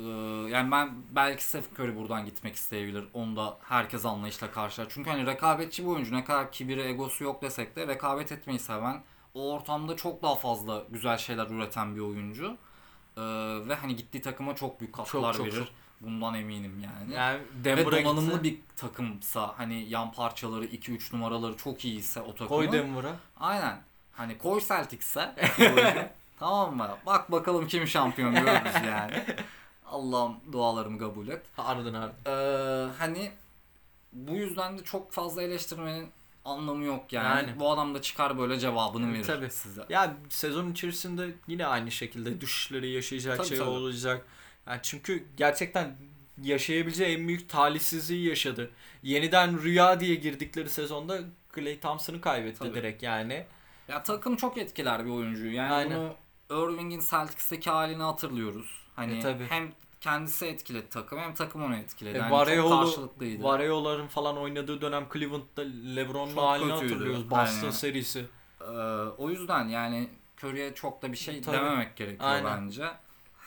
yani 0.50 0.70
ben 0.70 0.90
belki 1.11 1.44
Steph 1.44 1.64
Curry 1.81 1.96
buradan 1.96 2.24
gitmek 2.24 2.55
isteyebilir. 2.55 3.05
Onu 3.14 3.37
da 3.37 3.59
herkes 3.62 4.07
anlayışla 4.07 4.50
karşılar. 4.50 4.87
Çünkü 4.90 5.11
hani 5.11 5.26
rekabetçi 5.26 5.83
bir 5.85 5.88
oyuncu. 5.88 6.14
Ne 6.14 6.24
kadar 6.24 6.53
kibiri, 6.53 6.81
egosu 6.83 7.24
yok 7.24 7.42
desek 7.42 7.76
de 7.76 7.87
rekabet 7.87 8.33
etmeyi 8.33 8.59
seven, 8.59 9.03
o 9.35 9.53
ortamda 9.53 9.97
çok 9.97 10.23
daha 10.23 10.35
fazla 10.35 10.85
güzel 10.90 11.19
şeyler 11.19 11.47
üreten 11.47 11.97
bir 11.97 12.01
oyuncu. 12.01 12.57
Ee, 13.16 13.21
ve 13.69 13.75
hani 13.75 13.97
gittiği 13.97 14.23
takıma 14.23 14.55
çok 14.55 14.81
büyük 14.81 14.95
katkılar 14.95 15.35
çok, 15.35 15.47
verir. 15.47 15.57
çok. 15.57 15.69
Bundan 16.01 16.35
eminim 16.35 16.85
yani. 16.85 17.14
Yani 17.14 17.40
Ve 17.64 17.87
donanımlı 17.87 18.43
gitse, 18.43 18.43
bir 18.43 18.59
takımsa 18.77 19.55
hani 19.57 19.88
yan 19.88 20.12
parçaları 20.12 20.64
2-3 20.64 21.16
numaraları 21.16 21.57
çok 21.57 21.85
iyiyse 21.85 22.21
o 22.21 22.35
takımın. 22.35 22.49
koy 22.49 22.73
Denver'a. 22.73 23.16
Aynen. 23.40 23.83
Hani 24.12 24.38
koy 24.38 24.61
Celtics'e. 24.61 25.35
tamam 26.38 26.77
mı? 26.77 26.88
Bak 27.07 27.33
bakalım 27.33 27.66
kim 27.66 27.87
şampiyon 27.87 28.35
görürüz 28.35 28.87
yani. 28.87 29.25
Allah'ım 29.87 30.37
dualarımı 30.53 30.99
kabul 30.99 31.29
et. 31.29 31.43
Ardın 31.59 31.95
ardın. 31.95 32.16
Ee, 32.27 32.93
hani 32.99 33.33
bu 34.12 34.33
yüzden 34.33 34.79
de 34.79 34.85
çok 34.85 35.12
fazla 35.12 35.43
eleştirmenin 35.43 36.09
anlamı 36.44 36.85
yok 36.85 37.12
yani. 37.12 37.48
Yani. 37.48 37.61
Bu 37.61 37.70
adam 37.72 37.94
da 37.94 38.03
çıkar 38.03 38.38
böyle 38.38 38.59
cevabını 38.59 39.12
verir 39.12 39.24
Tabii. 39.24 39.50
size. 39.50 39.83
Ya 39.88 40.16
sezon 40.29 40.70
içerisinde 40.72 41.35
yine 41.48 41.66
aynı 41.66 41.90
şekilde 41.90 42.40
düşüşleri 42.40 42.90
yaşayacak 42.90 43.37
Tabii, 43.37 43.48
şey 43.48 43.59
tabii. 43.59 43.68
olacak. 43.68 44.26
Yani 44.66 44.81
çünkü 44.83 45.24
gerçekten 45.37 45.96
yaşayabileceği 46.42 47.16
en 47.18 47.29
büyük 47.29 47.48
talihsizliği 47.48 48.29
yaşadı. 48.29 48.70
Yeniden 49.03 49.62
rüya 49.62 50.00
diye 50.00 50.14
girdikleri 50.14 50.70
sezonda 50.70 51.18
Clay 51.55 51.81
Thompson'ı 51.81 52.20
kaybetti 52.20 52.59
Tabii. 52.59 52.74
direkt 52.74 53.03
yani. 53.03 53.46
Ya 53.88 54.03
takım 54.03 54.37
çok 54.37 54.59
etkiler 54.59 55.05
bir 55.05 55.11
oyuncuyu. 55.11 55.55
Yani 55.55 55.72
Aynen. 55.72 55.98
bunu 55.98 56.14
Irving'in 56.50 57.00
Celtics'teki 57.11 57.70
halini 57.70 58.03
hatırlıyoruz. 58.03 58.81
Hani 58.96 59.18
E, 59.18 59.20
tabii. 59.20 59.44
hem 59.48 59.72
kendisi 60.00 60.46
etkiledi 60.46 60.88
takımı 60.88 61.20
hem 61.22 61.34
takım 61.34 61.62
onu 61.64 61.76
etkiledi. 61.76 62.16
E, 62.16 62.20
Yani 62.20 62.28
çok 62.30 62.38
Varejolo- 62.48 62.84
karşılıklıydı. 62.84 63.42
Vareo'ların 63.44 64.06
falan 64.06 64.36
oynadığı 64.38 64.80
dönem 64.80 65.06
Cleveland'da 65.12 65.62
LeBron'un 65.96 66.34
Çok 66.34 66.44
halini 66.44 66.72
kötüydü. 66.72 66.92
hatırlıyoruz. 66.92 67.30
Boston 67.30 67.58
Aynen. 67.60 67.70
serisi. 67.70 68.24
Ee, 68.60 68.64
o 69.18 69.30
yüzden 69.30 69.68
yani 69.68 70.08
Curry'e 70.42 70.74
çok 70.74 71.02
da 71.02 71.12
bir 71.12 71.16
şey 71.16 71.42
Tabii. 71.42 71.56
dememek 71.56 71.96
gerekiyor 71.96 72.30
Aynen. 72.30 72.44
bence. 72.66 72.86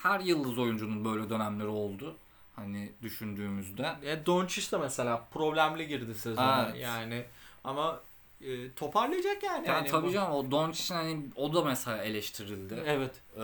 Her 0.04 0.20
yıldız 0.20 0.58
oyuncunun 0.58 1.06
böyle 1.06 1.30
dönemleri 1.30 1.68
oldu. 1.68 2.16
Hani 2.56 2.92
düşündüğümüzde. 3.02 3.96
E, 4.04 4.26
Doncic 4.26 4.72
de 4.72 4.78
mesela 4.78 5.28
problemli 5.34 5.88
girdi 5.88 6.16
sezona 6.16 6.66
Evet. 6.72 6.82
yani. 6.82 7.26
Ama 7.64 8.00
e, 8.42 8.72
toparlayacak 8.74 9.44
yani. 9.44 9.68
Yani 9.68 9.78
Yani 9.78 9.88
tabii 9.88 10.08
bu- 10.08 10.12
canım 10.12 10.32
o 10.32 10.52
Doncic'in 10.52 10.96
hani 10.98 11.26
o 11.36 11.54
da 11.54 11.64
mesela 11.64 12.04
eleştirildi. 12.04 12.84
Evet. 12.86 13.12
Ee, 13.38 13.42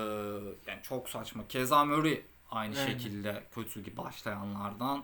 yani 0.67 0.79
çok 0.83 1.09
saçma. 1.09 1.43
Keza 1.49 1.85
Murray 1.85 2.21
aynı 2.51 2.79
Aynen. 2.79 2.91
şekilde 2.91 3.43
kötü 3.55 3.83
gibi 3.83 3.97
başlayanlardan. 3.97 5.03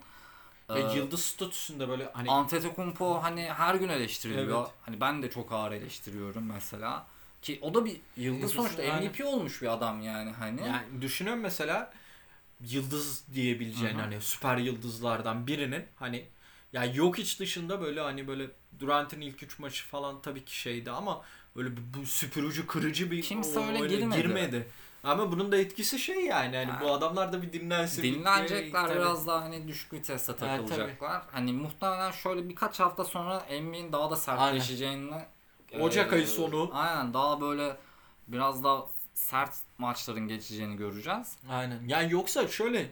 Ve 0.69 0.79
Ee, 0.79 0.95
yıldız 0.95 1.23
statüsünde 1.23 1.89
böyle 1.89 2.09
hani 2.13 2.31
Antetokounmpo 2.31 3.23
hani 3.23 3.53
her 3.53 3.75
gün 3.75 3.89
eleştiriliyor. 3.89 4.59
Evet. 4.61 4.71
Hani 4.81 5.01
ben 5.01 5.23
de 5.23 5.29
çok 5.29 5.51
ağır 5.51 5.71
eleştiriyorum 5.71 6.45
mesela. 6.45 7.07
Ki 7.41 7.59
o 7.61 7.73
da 7.73 7.85
bir 7.85 7.91
yıldız 8.17 8.41
Yıldız, 8.41 8.51
sonuçta 8.51 8.81
aynen. 8.81 9.03
MVP 9.03 9.25
olmuş 9.25 9.61
bir 9.61 9.67
adam 9.73 10.01
yani 10.01 10.31
hani. 10.31 10.61
yani 10.67 11.01
düşünüyorum 11.01 11.41
mesela 11.41 11.93
yıldız 12.61 13.23
diyebileceğin 13.33 13.95
hani 13.95 14.21
süper 14.21 14.57
yıldızlardan 14.57 15.47
birinin 15.47 15.85
hani 15.95 16.25
ya 16.73 16.85
yok 16.85 17.19
iç 17.19 17.39
dışında 17.39 17.81
böyle 17.81 18.01
hani 18.01 18.27
böyle 18.27 18.47
Durant'in 18.79 19.21
ilk 19.21 19.43
3 19.43 19.59
maçı 19.59 19.85
falan 19.85 20.21
tabii 20.21 20.45
ki 20.45 20.59
şeydi 20.59 20.91
ama 20.91 21.21
öyle 21.55 21.77
bir, 21.77 21.81
bu 21.93 22.05
süpürücü 22.05 22.67
kırıcı 22.67 23.11
bir 23.11 23.21
Kimse 23.21 23.59
o- 23.59 23.63
öyle 23.63 23.97
girmedi. 23.97 24.67
Ama 25.05 25.31
bunun 25.31 25.51
da 25.51 25.57
etkisi 25.57 25.99
şey 25.99 26.25
yani 26.25 26.55
hani 26.57 26.71
Ha. 26.71 26.79
bu 26.81 26.91
adamlar 26.93 27.33
da 27.33 27.41
bir 27.41 27.53
dinlensin. 27.53 28.03
bir- 28.03 28.13
Dinlenecekler 28.15 28.87
tabii. 28.87 28.99
biraz 28.99 29.27
daha 29.27 29.41
hani 29.41 29.67
düşük 29.67 29.93
viteste 29.93 30.35
tabii. 30.35 30.49
takılacaklar. 30.67 31.21
hani 31.31 31.53
muhtemelen 31.53 32.11
şöyle 32.11 32.49
birkaç 32.49 32.79
hafta 32.79 33.03
sonra 33.03 33.45
NBA'in 33.51 33.91
daha 33.91 34.11
da 34.11 34.15
sertleşeceğini 34.15 35.11
Ocak 35.79 36.11
eee, 36.11 36.17
ayı 36.17 36.27
sonu. 36.27 36.69
Aynen 36.73 37.13
daha 37.13 37.41
böyle 37.41 37.77
biraz 38.27 38.63
daha 38.63 38.85
sert 39.13 39.53
maçların 39.77 40.27
geçeceğini 40.27 40.77
göreceğiz. 40.77 41.35
Aynen. 41.49 41.79
Yani 41.87 42.11
yoksa 42.13 42.47
şöyle 42.47 42.91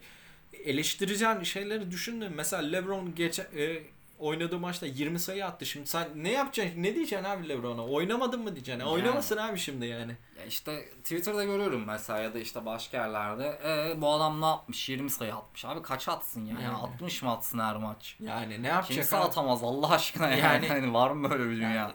eleştireceğin 0.63 1.43
şeyleri 1.43 1.91
düşündüm. 1.91 2.34
Mesela 2.36 2.63
LeBron 2.63 3.15
geçen 3.15 3.45
e, 3.58 3.84
oynadığı 4.24 4.60
maçta 4.60 4.86
20 4.86 5.20
sayı 5.20 5.46
attı. 5.46 5.66
Şimdi 5.66 5.88
sen 5.88 6.10
ne 6.16 6.32
yapacaksın? 6.32 6.84
Ne 6.84 6.96
diyeceksin 6.96 7.26
abi 7.30 7.50
LeBron'a? 7.50 7.86
Oynamadın 7.86 8.40
mı 8.42 8.56
diyeceksin? 8.56 8.80
Yani. 8.80 8.90
Oynamasın 8.92 9.38
abi 9.38 9.60
şimdi 9.60 9.86
yani. 9.86 10.18
Ya 10.40 10.46
işte 10.46 10.90
Twitter'da 10.90 11.44
görüyorum 11.44 11.84
mesela 11.88 12.20
ya 12.20 12.34
da 12.34 12.40
işte 12.40 12.66
başka 12.66 12.98
yerlerde. 12.98 13.60
E, 13.66 14.02
bu 14.02 14.12
adam 14.14 14.42
ne 14.42 14.46
yapmış? 14.46 14.90
20 14.90 15.10
sayı 15.10 15.36
atmış. 15.36 15.66
Abi 15.66 15.82
kaç 15.82 16.10
atsın 16.10 16.46
yani? 16.46 16.64
Yani. 16.64 16.76
60 16.76 17.22
mı 17.24 17.32
atsın 17.32 17.60
her 17.60 17.76
maç? 17.76 18.16
Yani 18.20 18.64
ne 18.64 18.68
yapacak? 18.68 18.92
Kimse 18.92 19.18
abi? 19.18 19.24
atamaz 19.24 19.64
Allah 19.64 19.90
aşkına 19.92 20.30
yani. 20.30 20.40
Yani- 20.40 20.68
Hani 20.68 20.94
var 20.94 21.12
mı 21.12 21.30
böyle 21.30 21.44
bir 21.50 21.56
dünya? 21.56 21.70
Yani, 21.70 21.94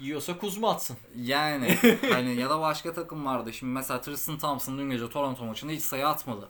yiyorsa 0.00 0.38
Kuzma 0.38 0.70
atsın. 0.70 0.96
Yani 1.16 1.78
hani 2.12 2.34
ya 2.36 2.50
da 2.50 2.60
başka 2.60 2.92
takım 2.92 3.26
vardı. 3.26 3.52
Şimdi 3.52 3.72
mesela 3.72 4.00
Tristan 4.00 4.38
Thompson 4.38 4.78
dün 4.78 4.90
gece 4.90 5.08
Toronto 5.10 5.44
maçında 5.44 5.72
hiç 5.72 5.82
sayı 5.82 6.08
atmadı. 6.08 6.48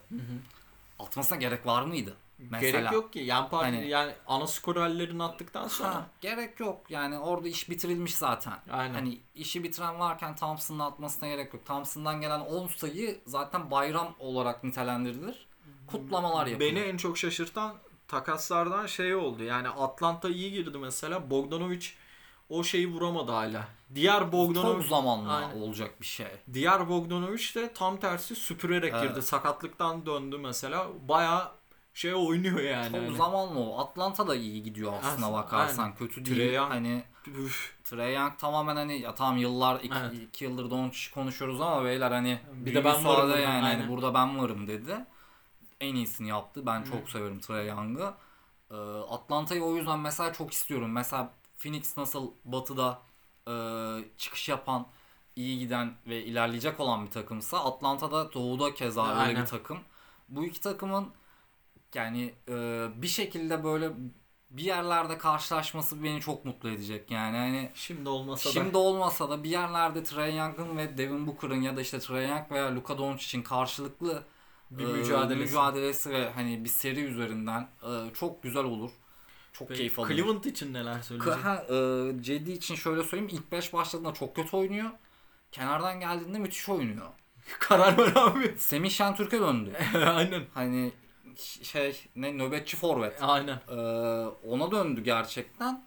Atmasına 0.98 1.38
gerek 1.38 1.66
var 1.66 1.82
mıydı? 1.82 2.14
Mesela. 2.38 2.70
Gerek 2.80 2.92
yok 2.92 3.12
ki. 3.12 3.18
Yani, 3.18 3.48
par- 3.48 3.62
Hani- 3.62 3.88
yani 3.88 4.12
ana 4.26 4.46
skorerlerini 4.46 5.22
attıktan 5.22 5.68
sonra. 5.68 5.94
Ha, 5.94 6.06
gerek 6.20 6.60
yok. 6.60 6.90
Yani 6.90 7.18
orada 7.18 7.48
iş 7.48 7.70
bitirilmiş 7.70 8.14
zaten. 8.14 8.54
Aynen. 8.70 8.94
Hani 8.94 9.18
işi 9.34 9.64
bitiren 9.64 9.98
varken 9.98 10.36
Thompson'ın 10.36 10.78
atmasına 10.78 11.28
gerek 11.28 11.54
yok. 11.54 11.66
Thompson'dan 11.66 12.20
gelen 12.20 12.40
10 12.40 12.66
sayı 12.66 13.20
zaten 13.26 13.70
bayram 13.70 14.14
olarak 14.18 14.64
nitelendirilir. 14.64 15.46
Kutlamalar 15.86 16.46
yapılır. 16.46 16.70
Beni 16.70 16.78
en 16.78 16.96
çok 16.96 17.18
şaşırtan 17.18 17.74
takaslardan 18.08 18.86
şey 18.86 19.14
oldu. 19.14 19.42
Yani 19.42 19.68
Atlanta 19.68 20.28
iyi 20.28 20.52
girdi 20.52 20.78
mesela. 20.78 21.30
Bogdanovic 21.30 21.86
o 22.48 22.64
şeyi 22.64 22.88
vuramadı 22.92 23.32
hala. 23.32 23.68
Diğer 23.94 24.20
çok 24.20 24.32
Bogdanovic 24.32 24.88
zamanla 24.88 25.32
Aynen. 25.32 25.60
olacak 25.60 26.00
bir 26.00 26.06
şey. 26.06 26.26
Diğer 26.52 26.88
Bogdanovic 26.88 27.54
de 27.54 27.72
tam 27.72 27.96
tersi 27.96 28.34
süpürerek 28.36 28.94
Evet. 28.96 29.08
girdi. 29.08 29.22
Sakatlıktan 29.22 30.06
döndü 30.06 30.38
mesela. 30.38 30.86
Baya 31.08 31.52
şey 31.96 32.14
oynuyor 32.14 32.60
yani. 32.60 32.90
Çok 32.92 33.00
Hani. 33.00 33.16
zamanla 33.16 33.60
o. 33.60 33.78
Atlanta 33.78 34.28
da 34.28 34.34
iyi 34.36 34.62
gidiyor 34.62 34.92
Aslında, 35.02 35.32
bakarsan. 35.32 35.82
aynen. 35.82 35.96
Kötü 35.96 36.24
değil. 36.24 36.36
Trae 36.36 36.52
Young- 36.52 36.68
Hani. 36.68 37.04
Trae 37.84 38.12
Young 38.12 38.38
tamamen 38.38 38.76
hani 38.76 39.00
ya 39.00 39.14
tamam 39.14 39.36
yıllar 39.36 39.80
iki, 39.80 39.94
Evet. 39.98 40.14
iki 40.28 40.44
yıldır 40.44 40.70
Doncic 40.70 41.10
konuşuyoruz 41.14 41.60
ama 41.60 41.84
beyler 41.84 42.10
hani 42.10 42.40
Bir 42.52 42.74
de 42.74 42.84
ben 42.84 43.04
varım 43.04 43.30
yani 43.30 43.44
hani 43.44 43.66
aynen. 43.66 43.88
burada 43.88 44.14
ben 44.14 44.38
varım 44.38 44.66
dedi. 44.66 45.04
En 45.80 45.94
iyisini 45.94 46.28
yaptı. 46.28 46.66
Ben 46.66 46.82
çok 46.82 47.10
severim 47.10 47.40
Trae 47.40 47.64
Young'ı. 47.64 48.14
Ee, 48.70 48.74
Atlanta'yı 49.10 49.62
o 49.64 49.76
yüzden 49.76 49.98
mesela 49.98 50.32
çok 50.32 50.52
istiyorum. 50.52 50.92
Mesela 50.92 51.30
Phoenix 51.58 51.96
nasıl 51.96 52.30
batıda 52.44 52.98
e, 53.48 53.52
çıkış 54.18 54.48
yapan, 54.48 54.86
iyi 55.36 55.58
giden 55.58 55.92
ve 56.06 56.24
ilerleyecek 56.24 56.80
olan 56.80 57.06
bir 57.06 57.10
takımsa 57.10 57.64
Atlanta'da 57.64 58.32
doğuda 58.32 58.74
keza 58.74 59.26
öyle 59.26 59.40
bir 59.40 59.46
takım. 59.46 59.78
Bu 60.28 60.44
iki 60.44 60.60
takımın 60.60 61.08
yani 61.96 62.34
e, 62.48 62.86
bir 63.02 63.06
şekilde 63.06 63.64
böyle 63.64 63.90
bir 64.50 64.62
yerlerde 64.64 65.18
karşılaşması 65.18 66.04
beni 66.04 66.20
çok 66.20 66.44
mutlu 66.44 66.68
edecek. 66.70 67.10
Yani 67.10 67.36
hani 67.36 67.70
Şimdi 67.74 68.08
olmasa 68.08 68.50
Şimdi 68.50 68.74
da. 68.74 68.78
olmasa 68.78 69.30
da 69.30 69.44
bir 69.44 69.50
yerlerde 69.50 70.04
Trae 70.04 70.34
Young'ın 70.34 70.76
ve 70.76 70.98
Devin 70.98 71.26
Booker'ın 71.26 71.60
ya 71.62 71.76
da 71.76 71.80
işte 71.80 71.98
Trae 72.00 72.28
Young 72.28 72.50
veya 72.52 72.74
Luka 72.76 72.98
Doncic'in 72.98 73.42
karşılıklı 73.42 74.22
Bir 74.70 74.84
e, 74.88 74.92
mücadelesi. 74.92 75.40
mücadelesi 75.50 76.10
ve 76.10 76.30
hani 76.30 76.64
bir 76.64 76.68
seri 76.68 77.00
üzerinden 77.00 77.68
e, 77.82 78.14
çok 78.14 78.42
güzel 78.42 78.64
olur. 78.64 78.90
Çok 79.52 79.68
Peki, 79.68 79.78
keyif 79.78 79.98
alırım. 79.98 80.16
Cleveland 80.16 80.44
için 80.44 80.74
neler 80.74 81.00
söyleyeceksin? 81.02 81.42
ha, 81.42 81.54
e, 81.54 82.22
Cedi 82.22 82.52
için 82.52 82.74
şöyle 82.74 83.04
söyleyeyim. 83.04 83.30
ilk 83.34 83.52
5 83.52 83.72
başladığında 83.72 84.14
çok 84.14 84.36
kötü 84.36 84.56
oynuyor. 84.56 84.90
Kenardan 85.52 86.00
geldiğinde 86.00 86.38
müthiş 86.38 86.68
oynuyor. 86.68 87.06
Karar 87.60 87.98
ver 87.98 88.12
abi. 88.14 88.54
Semih 88.58 88.90
Şentürk'e 88.90 89.40
döndü. 89.40 89.72
Aynen. 90.06 90.44
Hani 90.54 90.92
şey 91.62 92.04
ne 92.16 92.38
nöbetçi 92.38 92.76
forvet. 92.76 93.18
Aynen. 93.22 93.60
E, 93.68 93.74
ona 94.48 94.70
döndü 94.70 95.02
gerçekten. 95.04 95.84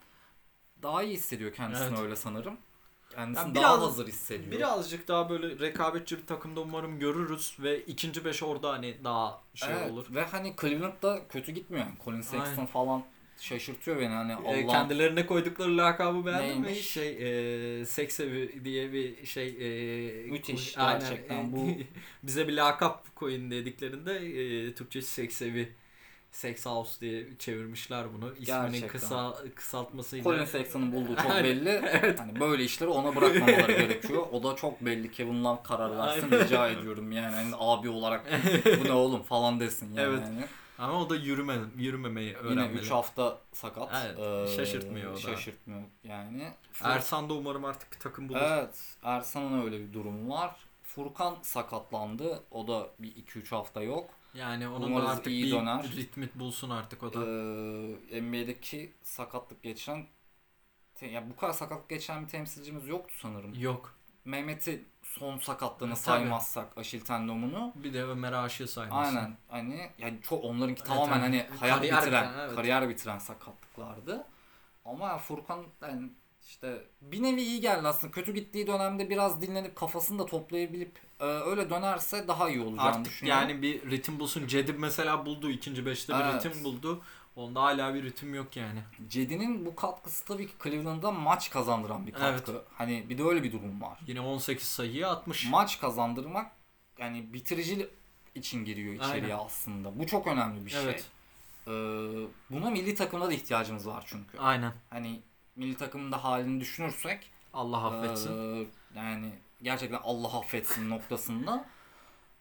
Daha 0.84 1.04
iyi 1.04 1.14
hissediyor 1.14 1.54
kendisini 1.54 1.88
Evet. 1.90 2.00
öyle 2.00 2.16
sanırım. 2.16 2.58
Kendisini 3.10 3.46
Yani 3.46 3.56
daha 3.56 3.78
biraz- 3.78 3.88
hazır 3.90 4.08
hissediyor. 4.08 4.52
Birazcık 4.52 5.08
daha 5.08 5.30
böyle 5.30 5.60
rekabetçi 5.60 6.18
bir 6.18 6.26
takımda 6.26 6.62
umarım 6.62 7.00
görürüz 7.00 7.58
ve 7.60 7.80
ikinci 7.86 8.26
beş 8.26 8.44
orada 8.44 8.70
hani 8.70 8.98
daha 9.04 9.42
şey 9.54 9.74
Evet, 9.74 9.92
olur. 9.92 10.06
Ve 10.10 10.26
hani 10.26 10.56
Cleveland 10.62 11.02
da 11.04 11.28
kötü 11.28 11.52
gitmiyor. 11.52 11.86
Yani 11.86 11.96
Colin 12.06 12.22
Sexton 12.22 12.50
Aynen. 12.50 12.66
falan 12.66 13.04
şaşırtıyor 13.40 14.00
beni. 14.00 14.08
Hani 14.14 14.32
E, 14.32 14.36
Allah 14.64 14.72
kendilerine 14.72 15.26
koydukları 15.26 15.78
lakabı 15.78 16.26
beğendin 16.26 16.60
mi? 16.62 16.66
Neymiş? 16.68 16.92
Şey, 16.92 17.82
e, 17.82 17.86
Seksevi 17.86 18.66
diye 18.66 18.94
bir 18.94 19.26
şey. 19.26 19.48
E, 19.48 20.24
Müthiş, 20.32 20.78
aynen. 20.78 21.00
gerçekten 21.00 21.50
E, 21.50 21.52
bu- 21.52 21.70
bize 22.24 22.48
bir 22.48 22.54
lakap 22.54 23.16
koyun 23.16 23.52
dediklerinde 23.52 24.14
e, 24.68 24.74
Türkçe 24.76 25.02
Seksevi. 25.02 25.70
Sex 26.32 26.66
House 26.66 27.02
diye 27.02 27.28
çevirmişler 27.40 28.06
bunu. 28.14 28.32
İsminin 28.40 28.62
Gerçekten. 28.72 28.88
kısa 28.88 29.38
kısaltmasıyla. 29.56 30.24
Colin 30.24 30.46
Sexton'ın 30.46 30.92
bulduğu 30.92 31.16
çok 31.16 31.32
belli. 31.44 31.80
Hani 32.18 32.40
böyle 32.40 32.64
işleri 32.64 32.90
ona 32.90 33.16
bırakmamaları 33.16 33.72
gerekiyor. 33.72 34.28
O 34.32 34.44
da 34.44 34.56
çok 34.56 34.82
belli. 34.86 35.12
Kevin 35.12 35.44
Love 35.44 35.60
karar 35.64 35.98
versin 35.98 36.32
rica 36.32 36.68
ediyorum. 36.70 37.12
Yani 37.12 37.36
hani 37.36 37.56
abi 37.60 37.90
olarak 37.90 38.26
bu 38.82 38.86
ne 38.86 38.92
oğlum 39.04 39.24
falan 39.24 39.60
desin 39.60 39.94
yani. 39.94 40.08
Evet. 40.10 40.24
Hani 40.24 40.42
Ama 40.80 41.02
o 41.02 41.10
da 41.10 41.16
yürüme, 41.16 41.58
yürümemeyi 41.78 42.28
Yine 42.28 42.38
öğrenmeli. 42.38 42.80
3 42.80 42.92
hafta 42.92 43.42
sakat. 43.54 43.90
Evet, 44.06 44.20
Ee, 44.20 44.56
şaşırtmıyor 44.56 45.12
o 45.12 45.16
da. 45.16 45.20
Şaşırtmıyor 45.20 45.82
yani. 46.04 46.54
Ersan 46.84 47.30
da 47.30 47.34
umarım 47.34 47.66
artık 47.66 47.92
bir 47.94 48.00
takım 48.00 48.30
bulur. 48.30 48.40
Evet. 48.42 48.96
Ersan'ın 49.04 49.66
öyle 49.66 49.80
bir 49.80 49.94
durumu 49.94 50.34
var. 50.34 50.56
Furkan 50.84 51.36
sakatlandı. 51.42 52.44
O 52.52 52.68
da 52.68 52.90
bir 53.00 53.16
2-3 53.16 53.52
hafta 53.56 53.82
yok. 53.82 54.10
Yani 54.34 54.68
onun 54.68 54.88
Umarız 54.88 55.08
da 55.08 55.12
artık 55.12 55.28
iyi 55.28 55.46
bir 55.46 55.52
döner. 55.52 55.84
ritmi 55.84 56.30
bulsun 56.36 56.70
artık 56.70 57.04
o 57.04 57.14
da. 57.14 57.20
Ee, 58.12 58.22
NBA'deki 58.22 58.94
sakatlık 59.04 59.64
geçiren 59.64 60.08
te- 60.96 61.08
ya 61.08 61.30
bu 61.30 61.36
kadar 61.36 61.54
sakatlık 61.54 61.90
geçiren 61.90 62.24
bir 62.24 62.28
temsilcimiz 62.30 62.88
yoktu 62.88 63.16
sanırım. 63.22 63.54
Yok. 63.60 63.96
Mehmet'i 64.26 64.86
son 65.20 65.38
sakatlığını 65.38 65.90
Tabii. 65.94 66.00
saymazsak 66.00 66.78
Aşil 66.78 67.02
tendonunu. 67.02 67.72
Bir 67.76 67.94
de 67.94 68.04
Ömer 68.04 68.34
Aşık'ı 68.34 68.72
saymasın. 68.72 69.16
Aynen. 69.16 69.38
Hani 69.48 69.90
yani 69.98 70.20
çok 70.22 70.44
onlarınki 70.44 70.82
Evet, 70.86 70.88
tamamen 70.88 71.32
evet. 71.34 71.50
hani 71.50 71.58
hayat 71.60 71.76
Kariyer 71.78 71.98
bitiren, 72.02 72.24
bitiren, 72.30 72.40
evet. 72.48 72.56
kariyer 72.56 72.90
bitiren 72.90 73.20
sakatlıklardı. 73.20 74.26
Ama 74.86 75.18
Furkan 75.18 75.64
yani 75.82 76.10
işte 76.48 76.84
bir 77.02 77.24
nevi 77.24 77.42
iyi 77.42 77.62
geldi 77.62 77.88
aslında. 77.88 78.12
Kötü 78.14 78.34
gittiği 78.34 78.68
dönemde 78.68 79.10
biraz 79.10 79.42
dinlenip 79.42 79.76
kafasını 79.76 80.20
da 80.20 80.26
toplayabilip 80.26 81.00
e, 81.20 81.24
öyle 81.26 81.70
dönerse 81.70 82.28
daha 82.28 82.50
iyi 82.50 82.62
olacağını 82.62 82.82
Artık 82.90 83.06
düşünüyorum. 83.06 83.42
yani 83.50 83.62
bir 83.62 83.92
ritim 83.92 84.20
bulsun. 84.20 84.48
Cedip 84.48 84.80
mesela 84.80 85.26
buldu. 85.26 85.50
ikinci 85.50 85.86
beşte 85.86 86.14
bir 86.14 86.20
Evet. 86.20 86.46
ritim 86.46 86.64
buldu. 86.64 87.02
Onda 87.40 87.62
hala 87.62 87.94
bir 87.94 88.04
ritim 88.04 88.34
yok 88.34 88.58
yani. 88.58 88.80
Cedi'nin 89.08 89.66
bu 89.66 89.76
katkısı 89.76 90.26
tabii 90.26 90.48
ki 90.48 90.54
Cleveland'a 90.64 91.12
maç 91.12 91.50
kazandıran 91.50 92.08
bir 92.08 92.12
katkı. 92.12 92.52
Evet. 92.52 92.64
Hani 92.78 93.10
bir 93.10 93.18
de 93.18 93.24
öyle 93.24 93.44
bir 93.44 93.52
durum 93.52 93.82
var. 93.82 94.00
Yine 94.08 94.22
18 94.22 94.64
sayıyı 94.64 95.08
atmış. 95.08 95.50
Maç 95.50 95.80
kazandırmak 95.80 96.52
yani 96.98 97.34
bitirici 97.34 97.90
için 98.36 98.66
giriyor 98.66 98.94
içeriye 98.94 99.34
Aynen. 99.36 99.46
aslında. 99.46 100.00
Bu 100.00 100.08
çok 100.08 100.28
önemli 100.28 100.66
bir 100.66 100.72
şey. 100.72 100.84
Evet. 100.84 101.06
Ee, 101.68 101.72
buna 102.50 102.70
milli 102.70 102.96
takımda 102.96 103.28
da 103.28 103.34
ihtiyacımız 103.34 103.88
var 103.88 104.04
çünkü. 104.08 104.38
Aynen. 104.38 104.74
Hani 104.90 105.20
milli 105.56 105.78
takımın 105.78 106.12
da 106.12 106.24
halini 106.24 106.62
düşünürsek 106.62 107.32
Allah 107.54 107.86
affetsin. 107.86 108.62
ee, 108.64 108.68
yani 108.96 109.34
gerçekten 109.62 110.00
Allah 110.04 110.40
affetsin 110.40 110.90
noktasında 110.90 111.66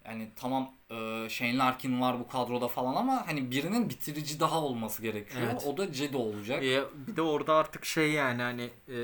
yani 0.09 0.29
tamam 0.37 0.71
e, 0.91 1.29
Shane 1.29 1.59
Larkin 1.59 2.01
var 2.01 2.21
bu 2.21 2.29
kadroda 2.29 2.69
falan 2.69 2.95
ama 2.95 3.27
hani 3.27 3.51
birinin 3.51 3.91
bitirici 3.91 4.41
daha 4.41 4.63
olması 4.63 5.03
gerekiyor. 5.03 5.43
Evet. 5.53 5.65
O 5.67 5.77
da 5.77 5.93
Cedi 5.93 6.17
olacak. 6.17 6.65
Ee, 6.65 6.85
bir 7.07 7.17
de 7.17 7.23
orada 7.23 7.55
artık 7.55 7.85
şey 7.85 8.13
yani 8.13 8.43
hani 8.43 8.71
e, 8.89 8.99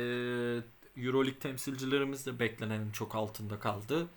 Euroleague 0.96 1.38
temsilcilerimiz 1.38 2.26
de 2.26 2.38
beklenenin 2.38 2.90
çok 2.90 3.14
altında 3.14 3.58
kaldı. 3.58 4.08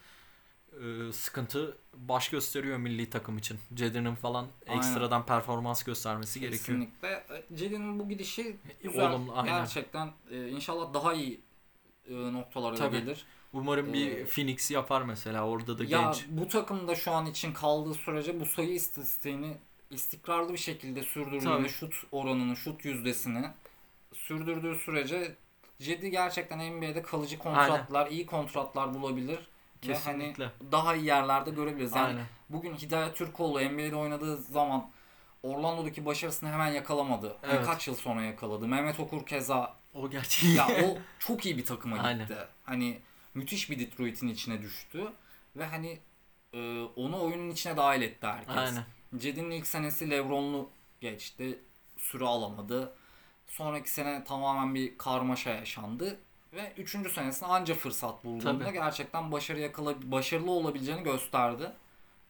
E, 0.81 0.85
e, 0.85 1.13
sıkıntı 1.13 1.77
baş 1.93 2.29
gösteriyor 2.29 2.77
milli 2.77 3.09
takım 3.09 3.37
için. 3.37 3.59
Cedi'nin 3.73 4.15
falan 4.15 4.47
Aynen. 4.67 4.77
ekstradan 4.77 5.25
performans 5.25 5.83
göstermesi 5.83 6.39
gerekiyor. 6.39 6.79
Kesinlikle. 6.79 7.23
Cedi'nin 7.55 7.99
bu 7.99 8.09
gidişi 8.09 8.57
güzel. 8.83 9.11
Olumlu, 9.11 9.31
aynen. 9.35 9.57
Gerçekten 9.57 10.11
e, 10.31 10.49
inşallah 10.49 10.93
daha 10.93 11.13
iyi 11.13 11.41
e, 12.09 12.33
noktalara 12.33 12.75
Tabii. 12.75 12.99
gelir. 12.99 13.25
Umarım 13.53 13.93
bir 13.93 14.11
Ee, 14.11 14.25
Phoenix 14.25 14.71
yapar 14.71 15.01
mesela 15.01 15.47
orada 15.47 15.79
da 15.79 15.83
Ya 15.83 16.01
genç. 16.01 16.25
bu 16.29 16.47
takımda 16.47 16.95
şu 16.95 17.11
an 17.11 17.25
için 17.25 17.53
kaldığı 17.53 17.93
sürece 17.93 18.39
bu 18.39 18.45
sayı 18.45 18.69
istatistiğini 18.73 19.57
istikrarlı 19.91 20.53
bir 20.53 20.57
şekilde 20.57 21.03
sürdürdüğünü, 21.03 21.43
Tabii. 21.43 21.69
şut 21.69 21.93
oranını, 22.11 22.55
şut 22.55 22.85
yüzdesini 22.85 23.45
sürdürdüğü 24.13 24.75
sürece 24.75 25.35
Cedi 25.81 26.11
gerçekten 26.11 26.59
NBA'de 26.59 27.01
kalıcı 27.01 27.37
kontratlar, 27.39 28.07
iyi 28.11 28.25
kontratlar 28.25 28.93
bulabilir. 28.93 29.37
Ve 29.87 29.93
hani 29.93 30.19
Kesinlikle. 30.19 30.51
daha 30.71 30.95
iyi 30.95 31.05
yerlerde 31.05 31.51
görebiliriz. 31.51 31.95
Yani 31.95 32.07
Aynen. 32.07 32.25
bugün 32.49 32.75
Hidayet 32.75 33.15
Türkoğlu 33.15 33.59
NBA'de 33.69 33.95
oynadığı 33.95 34.37
zaman 34.37 34.89
Orlando'daki 35.43 36.05
başarısını 36.05 36.49
hemen 36.51 36.67
yakalamadı. 36.67 37.37
Evet. 37.43 37.61
Birkaç 37.61 37.87
yıl 37.87 37.95
sonra 37.95 38.21
yakaladı. 38.21 38.67
Mehmet 38.67 38.99
Okur 38.99 39.25
keza 39.25 39.75
O 39.93 40.09
gerçek. 40.09 40.55
ya 40.55 40.67
o 40.85 40.97
çok 41.19 41.45
iyi 41.45 41.57
bir 41.57 41.65
takıma 41.65 41.99
Aynen. 41.99 42.19
gitti. 42.27 42.37
Hani 42.63 42.99
müthiş 43.37 43.69
bir 43.69 43.79
Detroit'in 43.79 44.27
içine 44.27 44.61
düştü 44.61 45.11
ve 45.55 45.65
hani 45.65 45.99
e, 46.53 46.81
onu 46.95 47.23
oyunun 47.23 47.49
içine 47.49 47.77
dahil 47.77 48.01
etti 48.01 48.27
herkes. 48.27 48.57
Aynen. 48.57 48.83
Cedi'nin 49.17 49.51
ilk 49.51 49.67
senesi 49.67 50.09
Lebron'lu 50.09 50.69
geçti. 51.01 51.59
Süre 51.97 52.25
alamadı. 52.25 52.93
Sonraki 53.47 53.91
sene 53.91 54.23
tamamen 54.23 54.75
bir 54.75 54.97
karmaşa 54.97 55.49
yaşandı 55.49 56.19
ve 56.53 56.73
üçüncü 56.77 57.09
senesinde 57.09 57.49
anca 57.49 57.75
fırsat 57.75 58.23
bulduğunda 58.23 58.63
Tabii. 58.65 58.73
gerçekten 58.73 59.31
başarı 59.31 59.59
yakala 59.59 60.11
başarılı 60.11 60.51
olabileceğini 60.51 61.03
gösterdi. 61.03 61.71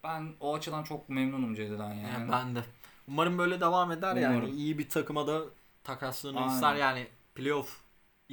Ben 0.03 0.33
o 0.39 0.55
açıdan 0.55 0.83
çok 0.83 1.09
memnunum 1.09 1.55
Cedi'den 1.55 1.93
yani. 1.93 2.01
Yani 2.01 2.31
ben 2.31 2.55
de. 2.55 2.63
Umarım 3.07 3.37
böyle 3.37 3.61
devam 3.61 3.91
eder 3.91 4.15
yani. 4.15 4.37
Umarım. 4.37 4.57
iyi 4.57 4.77
bir 4.77 4.89
takıma 4.89 5.27
da 5.27 5.41
takaslığını 5.83 6.39
Aynen. 6.39 6.53
ister 6.53 6.75
yani 6.75 7.07
playoff 7.35 7.86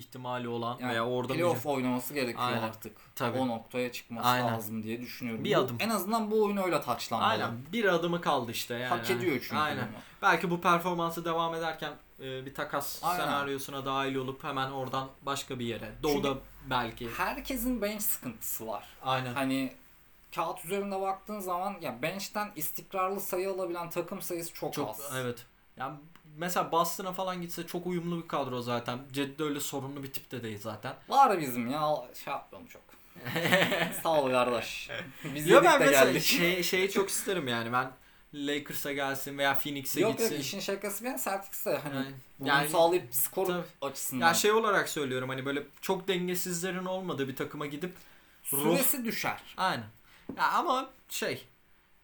ihtimali 0.05 0.49
olan 0.49 0.79
Yani 0.81 0.91
veya 0.93 1.07
orada 1.07 1.33
playoff 1.33 1.67
oynaması 1.67 2.15
gerekiyor 2.15 2.45
Aynen. 2.49 2.63
artık. 2.63 2.97
Tabii. 3.15 3.39
O 3.39 3.49
noktaya 3.49 3.93
çıkması 3.93 4.29
Aynen. 4.29 4.47
lazım 4.55 4.83
diye 4.83 5.01
düşünüyorum. 5.01 5.45
Bir 5.45 5.55
Bu- 5.55 5.59
adım. 5.61 5.77
En 5.81 5.89
azından 5.89 6.31
bu 6.31 6.45
oyunu 6.45 6.65
öyle 6.65 6.81
taçlanmalı. 6.81 7.31
Aynen. 7.31 7.51
Bir 7.73 7.85
adımı 7.85 8.21
kaldı 8.21 8.51
işte 8.51 8.75
yani. 8.75 8.89
Hak 8.89 9.11
ediyor 9.11 9.37
çünkü 9.43 9.57
Aynen. 9.57 9.89
bunu. 9.89 9.97
Belki 10.23 10.51
bu 10.51 10.61
performansı 10.61 11.25
devam 11.25 11.55
ederken 11.55 11.93
e, 12.21 12.47
bir 12.47 12.55
takas 12.55 13.01
Aynen. 13.05 13.25
senaryosuna 13.25 13.87
dahil 13.87 14.15
olup 14.15 14.45
hemen 14.45 14.71
oradan 14.71 15.09
başka 15.23 15.59
bir 15.59 15.67
yere. 15.67 15.93
Doğuda 16.03 16.35
belki. 16.71 17.11
Herkesin 17.11 17.83
bench 17.83 18.03
sıkıntısı 18.03 18.67
var. 18.67 18.85
Aynen. 19.03 19.35
Hani 19.35 19.73
kağıt 20.35 20.65
üzerinde 20.65 21.01
baktığın 21.01 21.41
zaman 21.41 21.75
ya 21.81 22.03
bench'ten 22.03 22.51
istikrarlı 22.57 23.21
sayı 23.21 23.51
alabilen 23.51 23.91
takım 23.91 24.23
sayısı 24.23 24.53
çok, 24.55 24.73
Çok 24.75 24.91
az. 24.91 25.13
evet. 25.17 25.47
Yani 25.77 25.99
mesela 26.37 26.73
Boston'a 26.73 27.13
falan 27.13 27.43
gitse 27.43 27.67
çok 27.67 27.87
uyumlu 27.87 28.23
bir 28.23 28.29
kadro 28.29 28.63
zaten. 28.63 28.99
Cedi 29.13 29.39
de 29.39 29.43
öyle 29.43 29.61
sorunlu 29.61 30.03
bir 30.03 30.13
tip 30.13 30.31
de 30.31 30.43
değil 30.43 30.59
zaten. 30.61 30.95
Var 31.09 31.41
bizim 31.41 31.71
ya 31.71 31.95
şey 32.25 32.33
yapmıyorum 32.33 32.69
çok. 32.69 32.83
Sağ 34.03 34.21
ol 34.23 34.31
kardeş. 34.31 34.91
Biz 35.35 35.49
Yo 35.49 35.61
ben 35.65 35.81
de 35.81 35.85
mesela 35.85 36.05
geldik. 36.05 36.23
şey, 36.23 36.63
şeyi 36.63 36.91
çok 36.91 37.09
isterim 37.09 37.49
yani 37.49 37.73
ben 37.73 37.91
Lakers'a 38.35 38.93
gelsin 38.93 39.39
veya 39.39 39.55
Phoenix'e 39.59 40.01
yok 40.01 40.19
gitsin. 40.19 40.35
yok 40.35 40.45
işin 40.45 40.61
şakası 40.61 41.05
bir 41.05 41.19
Celtics'e 41.19 41.79
hani 41.79 41.95
Yani- 41.97 42.07
bunu 42.39 42.49
yani- 42.49 42.69
sağlayıp 42.69 43.15
skor 43.15 43.47
Tabii. 43.47 43.63
açısından. 43.81 44.27
Ya 44.27 44.35
şey 44.35 44.53
olarak 44.53 44.89
söylüyorum 44.89 45.29
hani 45.29 45.47
böyle 45.47 45.63
çok 45.81 46.09
dengesizlerin 46.09 46.85
olmadığı 46.85 47.29
bir 47.29 47.37
takıma 47.37 47.67
gidip 47.67 47.93
Süresi 48.43 49.05
düşer. 49.05 49.41
aynen. 49.57 49.87
Ya 50.37 50.49
ama 50.53 50.91
şey 51.09 51.45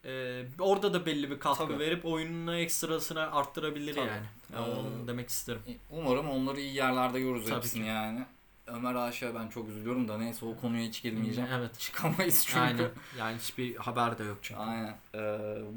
e, 0.04 0.42
orada 0.58 0.92
da 0.94 1.06
belli 1.06 1.30
bir 1.30 1.38
katkı 1.38 1.64
Tabii. 1.66 1.78
verip 1.78 2.04
oyununu 2.06 2.56
ekstrasını 2.56 3.32
arttırabilir 3.34 3.94
Tabii. 3.94 4.06
yani. 4.08 4.26
Ya 4.52 4.58
Ee, 4.58 4.70
onu 4.70 5.06
demek 5.06 5.28
isterim. 5.28 5.60
Umarım 5.90 6.30
onları 6.30 6.60
iyi 6.60 6.74
yerlerde 6.74 7.20
görürüz 7.20 7.44
Tabii 7.48 7.56
hepsini 7.56 7.82
ki. 7.82 7.88
yani. 7.88 8.24
Ömer 8.66 8.94
Aşık'a 8.94 9.34
ben 9.34 9.48
çok 9.48 9.68
üzülüyorum 9.68 10.08
da 10.08 10.18
neyse 10.18 10.46
o 10.46 10.56
konuya 10.60 10.82
hiç 10.82 11.02
girmeyeceğim. 11.02 11.50
Evet. 11.54 11.78
Çıkamayız 11.78 12.44
çünkü. 12.46 12.60
Aynen. 12.60 12.90
Yani 13.18 13.38
hiçbir 13.38 13.76
haber 13.76 14.18
de 14.18 14.24
yok 14.24 14.38
çünkü. 14.42 14.60
Aynen. 14.60 14.96
Ee, 15.14 15.18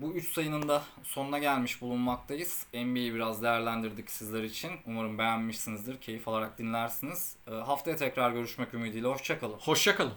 bu 0.02 0.14
3 0.14 0.32
sayının 0.34 0.68
da 0.68 0.84
sonuna 1.04 1.40
gelmiş 1.40 1.82
bulunmaktayız. 1.82 2.66
NBA'yi 2.74 3.14
biraz 3.14 3.42
değerlendirdik 3.44 4.12
sizler 4.12 4.44
için. 4.44 4.72
Umarım 4.86 5.18
beğenmişsinizdir. 5.18 6.02
Keyif 6.02 6.28
alarak 6.28 6.58
dinlersiniz. 6.58 7.36
Ee, 7.48 7.52
haftaya 7.52 7.96
tekrar 7.98 8.32
görüşmek 8.32 8.74
ümidiyle. 8.74 9.08
Hoşçakalın. 9.08 9.58
Hoşça 9.60 9.96
kalın. 9.96 10.14